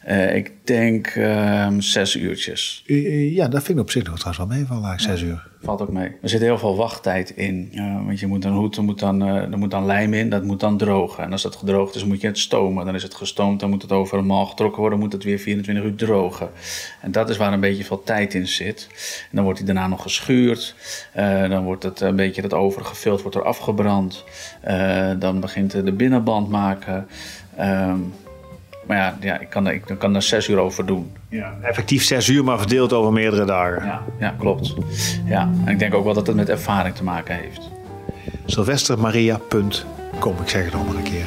eh, 0.00 0.36
ik 0.36 0.52
denk, 0.64 1.06
ehm, 1.06 1.80
zes 1.80 2.16
uurtjes. 2.16 2.82
Ja, 3.32 3.48
dat 3.48 3.62
vind 3.62 3.78
ik 3.78 3.84
op 3.84 3.90
zich 3.90 4.02
nog 4.04 4.18
trouwens 4.18 4.46
wel 4.48 4.56
meevallen, 4.58 4.88
eigenlijk 4.88 5.18
zes 5.18 5.28
uur. 5.28 5.48
Valt 5.66 5.80
ook 5.80 5.92
mee. 5.92 6.08
Er 6.22 6.28
zit 6.28 6.40
heel 6.40 6.58
veel 6.58 6.76
wachttijd 6.76 7.30
in. 7.30 7.72
Want 8.06 8.20
je 8.20 8.26
moet 8.26 8.44
een 8.44 8.52
hoed, 8.52 8.76
er 8.76 8.82
moet, 8.82 8.98
dan, 8.98 9.20
er 9.22 9.58
moet 9.58 9.70
dan 9.70 9.86
lijm 9.86 10.14
in, 10.14 10.30
dat 10.30 10.42
moet 10.42 10.60
dan 10.60 10.76
drogen. 10.76 11.24
En 11.24 11.32
als 11.32 11.42
dat 11.42 11.56
gedroogd 11.56 11.94
is, 11.94 12.04
moet 12.04 12.20
je 12.20 12.26
het 12.26 12.38
stomen. 12.38 12.84
Dan 12.86 12.94
is 12.94 13.02
het 13.02 13.14
gestoomd, 13.14 13.60
dan 13.60 13.70
moet 13.70 13.82
het 13.82 13.92
over 13.92 14.18
een 14.18 14.26
mal 14.26 14.46
getrokken 14.46 14.80
worden, 14.80 14.98
moet 14.98 15.12
het 15.12 15.24
weer 15.24 15.38
24 15.38 15.84
uur 15.84 15.94
drogen. 15.94 16.50
En 17.00 17.12
dat 17.12 17.28
is 17.28 17.36
waar 17.36 17.52
een 17.52 17.60
beetje 17.60 17.84
veel 17.84 18.02
tijd 18.02 18.34
in 18.34 18.48
zit. 18.48 18.86
En 19.22 19.36
dan 19.36 19.44
wordt 19.44 19.58
hij 19.58 19.66
daarna 19.66 19.86
nog 19.88 20.02
geschuurd. 20.02 20.74
Eh, 21.12 21.48
dan 21.48 21.64
wordt 21.64 21.82
het 21.82 22.00
een 22.00 22.16
beetje 22.16 22.42
dat 22.42 22.54
overige 22.54 23.10
wordt 23.10 23.36
er 23.36 23.44
afgebrand. 23.44 24.24
Eh, 24.60 25.10
dan 25.18 25.40
begint 25.40 25.70
de 25.70 25.92
binnenband 25.92 26.48
maken. 26.48 27.06
Ehm, 27.56 27.98
maar 28.86 28.96
ja, 28.96 29.16
ja 29.20 29.38
ik, 29.40 29.50
kan, 29.50 29.66
er- 29.66 29.74
ik 29.74 29.82
kan 29.98 30.14
er 30.14 30.22
zes 30.22 30.48
uur 30.48 30.58
over 30.58 30.86
doen. 30.86 31.12
Ja. 31.28 31.54
Effectief 31.62 32.04
zes 32.04 32.28
uur, 32.28 32.44
maar 32.44 32.58
verdeeld 32.58 32.92
over 32.92 33.12
meerdere 33.12 33.44
dagen. 33.44 33.84
Ja, 33.84 34.02
ja 34.18 34.34
klopt. 34.38 34.74
Ja, 35.26 35.50
en 35.64 35.72
ik 35.72 35.78
denk 35.78 35.94
ook 35.94 36.04
wel 36.04 36.14
dat 36.14 36.26
het 36.26 36.36
met 36.36 36.48
ervaring 36.48 36.94
te 36.94 37.04
maken 37.04 37.34
heeft. 37.34 37.70
Sylvestermaria.com, 38.46 40.34
ik 40.42 40.48
zeg 40.48 40.64
het 40.64 40.72
nog 40.72 40.86
maar 40.86 40.96
een 40.96 41.02
keer. 41.02 41.24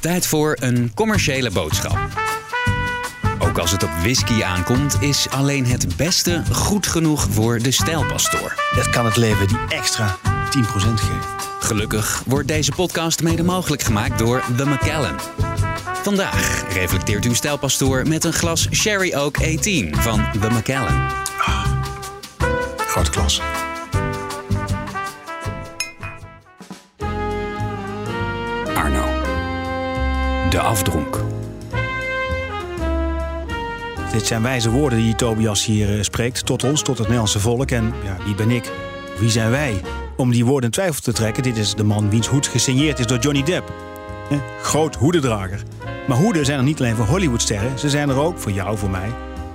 Tijd 0.00 0.26
voor 0.26 0.56
een 0.60 0.90
commerciële 0.94 1.50
boodschap. 1.50 2.23
Ook 3.54 3.60
als 3.60 3.70
het 3.70 3.82
op 3.82 3.90
whisky 3.90 4.42
aankomt, 4.42 4.96
is 5.00 5.26
alleen 5.30 5.66
het 5.66 5.96
beste 5.96 6.42
goed 6.52 6.86
genoeg 6.86 7.26
voor 7.30 7.58
de 7.58 7.70
stijlpastoor. 7.70 8.54
Dat 8.74 8.90
kan 8.90 9.04
het 9.04 9.16
leven 9.16 9.48
die 9.48 9.58
extra 9.68 10.16
10% 10.16 10.20
geven. 10.94 11.20
Gelukkig 11.60 12.22
wordt 12.26 12.48
deze 12.48 12.72
podcast 12.72 13.22
mede 13.22 13.42
mogelijk 13.42 13.82
gemaakt 13.82 14.18
door 14.18 14.44
The 14.56 14.66
Macallan. 14.66 15.20
Vandaag 16.02 16.72
reflecteert 16.72 17.24
uw 17.24 17.34
stijlpastoor 17.34 18.08
met 18.08 18.24
een 18.24 18.32
glas 18.32 18.68
Sherry 18.70 19.14
Oak 19.14 19.36
18 19.36 19.96
van 19.96 20.24
The 20.40 20.50
Macallan. 20.50 21.10
Grote 22.76 23.10
klas. 23.10 23.40
Arno. 28.74 29.04
De 30.50 30.60
afdronk. 30.60 31.23
Dit 34.14 34.26
zijn 34.26 34.42
wijze 34.42 34.70
woorden 34.70 34.98
die 34.98 35.14
Tobias 35.14 35.64
hier 35.64 35.96
eh, 35.96 36.02
spreekt 36.02 36.46
tot 36.46 36.64
ons, 36.64 36.82
tot 36.82 36.94
het 36.94 37.06
Nederlandse 37.06 37.40
volk. 37.40 37.70
En 37.70 37.92
ja, 38.04 38.16
wie 38.24 38.34
ben 38.34 38.50
ik? 38.50 38.72
Wie 39.18 39.30
zijn 39.30 39.50
wij? 39.50 39.80
Om 40.16 40.30
die 40.30 40.44
woorden 40.44 40.64
in 40.64 40.70
twijfel 40.70 41.00
te 41.00 41.12
trekken, 41.12 41.42
dit 41.42 41.56
is 41.56 41.74
de 41.74 41.84
man 41.84 42.10
wiens 42.10 42.26
hoed 42.26 42.46
gesigneerd 42.46 42.98
is 42.98 43.06
door 43.06 43.18
Johnny 43.18 43.42
Depp. 43.42 43.72
Eh, 44.30 44.38
groot 44.62 44.94
hoedendrager. 44.94 45.62
Maar 46.08 46.16
hoeden 46.16 46.44
zijn 46.44 46.58
er 46.58 46.64
niet 46.64 46.78
alleen 46.78 46.96
voor 46.96 47.06
Hollywoodsterren, 47.06 47.78
ze 47.78 47.90
zijn 47.90 48.08
er 48.08 48.16
ook 48.16 48.38
voor 48.38 48.52
jou, 48.52 48.78
voor 48.78 48.90
mij, 48.90 49.10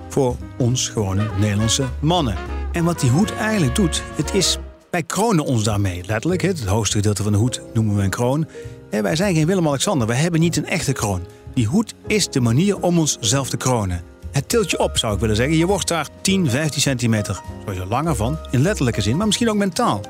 voor 0.08 0.36
ons 0.58 0.90
gewone 0.90 1.28
Nederlandse 1.40 1.86
mannen. 2.00 2.36
En 2.72 2.84
wat 2.84 3.00
die 3.00 3.10
hoed 3.10 3.36
eigenlijk 3.36 3.76
doet, 3.76 4.04
het 4.16 4.34
is, 4.34 4.58
wij 4.92 5.04
kronen 5.04 5.46
ons 5.46 5.64
daarmee, 5.64 6.04
letterlijk. 6.06 6.42
Het 6.42 6.66
hoogste 6.66 6.96
gedeelte 6.96 7.24
van 7.24 7.32
de 7.32 7.38
hoed 7.38 7.62
noemen 7.74 7.96
we 7.96 8.04
een 8.04 8.10
kroon. 8.10 8.48
wij 8.90 9.16
zijn 9.16 9.36
geen 9.36 9.48
Willem-Alexander, 9.48 10.08
wij 10.08 10.18
hebben 10.18 10.40
niet 10.40 10.58
een 10.58 10.68
echte 10.68 10.92
kroon. 10.92 11.22
Die 11.54 11.68
hoed 11.68 11.94
is 12.08 12.28
de 12.28 12.42
manier 12.42 12.80
om 12.80 13.00
onszelf 13.00 13.50
te 13.50 13.58
kronen. 13.58 14.09
Het 14.32 14.50
tilt 14.50 14.72
je 14.72 14.80
op, 14.80 14.98
zou 14.98 15.14
ik 15.14 15.20
willen 15.20 15.36
zeggen. 15.36 15.58
Je 15.58 15.66
wordt 15.66 15.88
daar 15.88 16.08
10, 16.22 16.50
15 16.50 16.82
centimeter 16.82 17.42
je 17.74 17.86
langer 17.86 18.16
van, 18.16 18.38
in 18.52 18.62
letterlijke 18.62 19.02
zin, 19.02 19.18
maar 19.18 19.26
misschien 19.26 19.50
ook 19.50 19.56
mentaal. 19.56 20.02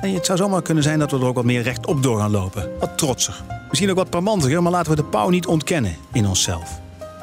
En 0.00 0.14
het 0.14 0.26
zou 0.26 0.38
zomaar 0.38 0.62
kunnen 0.62 0.82
zijn 0.82 0.98
dat 0.98 1.10
we 1.10 1.16
er 1.16 1.24
ook 1.24 1.34
wat 1.34 1.44
meer 1.44 1.62
rechtop 1.62 2.02
door 2.02 2.18
gaan 2.18 2.30
lopen. 2.30 2.70
Wat 2.78 2.98
trotser. 2.98 3.42
Misschien 3.68 3.90
ook 3.90 3.96
wat 3.96 4.10
parmantiger, 4.10 4.62
maar 4.62 4.72
laten 4.72 4.90
we 4.90 4.96
de 4.96 5.04
pauw 5.04 5.28
niet 5.28 5.46
ontkennen 5.46 5.96
in 6.12 6.26
onszelf. 6.26 6.80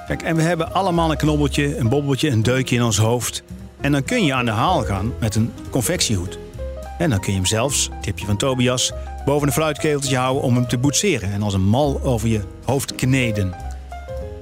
Kijk, 0.08 0.22
en 0.22 0.36
we 0.36 0.42
hebben 0.42 0.74
allemaal 0.74 1.12
een 1.12 1.18
knobbeltje, 1.18 1.78
een 1.78 1.90
bobbeltje, 1.90 2.30
een 2.30 2.44
deukje 2.44 2.76
in 2.76 2.84
ons 2.84 2.98
hoofd. 2.98 3.44
En 3.82 3.92
dan 3.92 4.04
kun 4.04 4.26
je 4.26 4.34
aan 4.34 4.46
de 4.46 4.52
haal 4.52 4.84
gaan 4.84 5.14
met 5.20 5.36
een 5.36 5.52
confectiehoed. 5.70 6.38
En 6.98 7.10
dan 7.10 7.20
kun 7.20 7.32
je 7.32 7.38
hem 7.38 7.48
zelfs, 7.48 7.90
tipje 8.02 8.26
van 8.26 8.38
Tobias, 8.38 8.92
boven 9.26 9.48
een 9.48 9.54
fluitketeltje 9.54 10.18
houden 10.18 10.44
om 10.44 10.56
hem 10.56 10.68
te 10.68 10.78
boetseren. 10.78 11.32
En 11.32 11.42
als 11.42 11.54
een 11.54 11.68
mal 11.68 12.02
over 12.04 12.28
je 12.28 12.42
hoofd 12.66 12.96
kneden. 12.96 13.54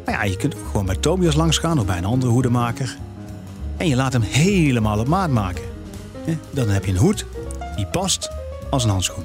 Maar 0.10 0.18
ja, 0.18 0.32
je 0.32 0.38
kunt 0.38 0.56
ook 0.56 0.66
gewoon 0.66 0.86
bij 0.86 0.96
Tobias 0.96 1.36
langs 1.36 1.58
gaan 1.58 1.80
of 1.80 1.86
bij 1.86 1.98
een 1.98 2.06
andere 2.06 2.32
hoedemaker. 2.32 2.98
En 3.78 3.88
je 3.88 3.96
laat 3.96 4.14
hem 4.14 4.22
helemaal 4.22 5.00
op 5.00 5.08
maat 5.08 5.30
maken. 5.30 5.64
Dan 6.52 6.70
heb 6.70 6.86
je 6.86 6.92
een 6.92 6.98
hoed 6.98 7.26
die 7.76 7.86
past 7.86 8.30
als 8.70 8.84
een 8.84 8.90
handschoen. 8.90 9.24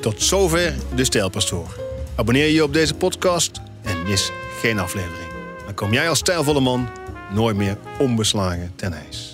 Tot 0.00 0.22
zover 0.22 0.74
de 0.94 1.04
Stijlpastoor. 1.04 1.76
Abonneer 2.14 2.48
je 2.48 2.62
op 2.62 2.72
deze 2.72 2.94
podcast 2.94 3.60
en 3.82 4.02
mis 4.02 4.30
geen 4.60 4.78
aflevering. 4.78 5.28
Dan 5.64 5.74
kom 5.74 5.92
jij 5.92 6.08
als 6.08 6.18
stijlvolle 6.18 6.60
man 6.60 6.88
nooit 7.34 7.56
meer 7.56 7.76
onbeslagen 7.98 8.72
ten 8.76 8.92
ijs. 8.92 9.27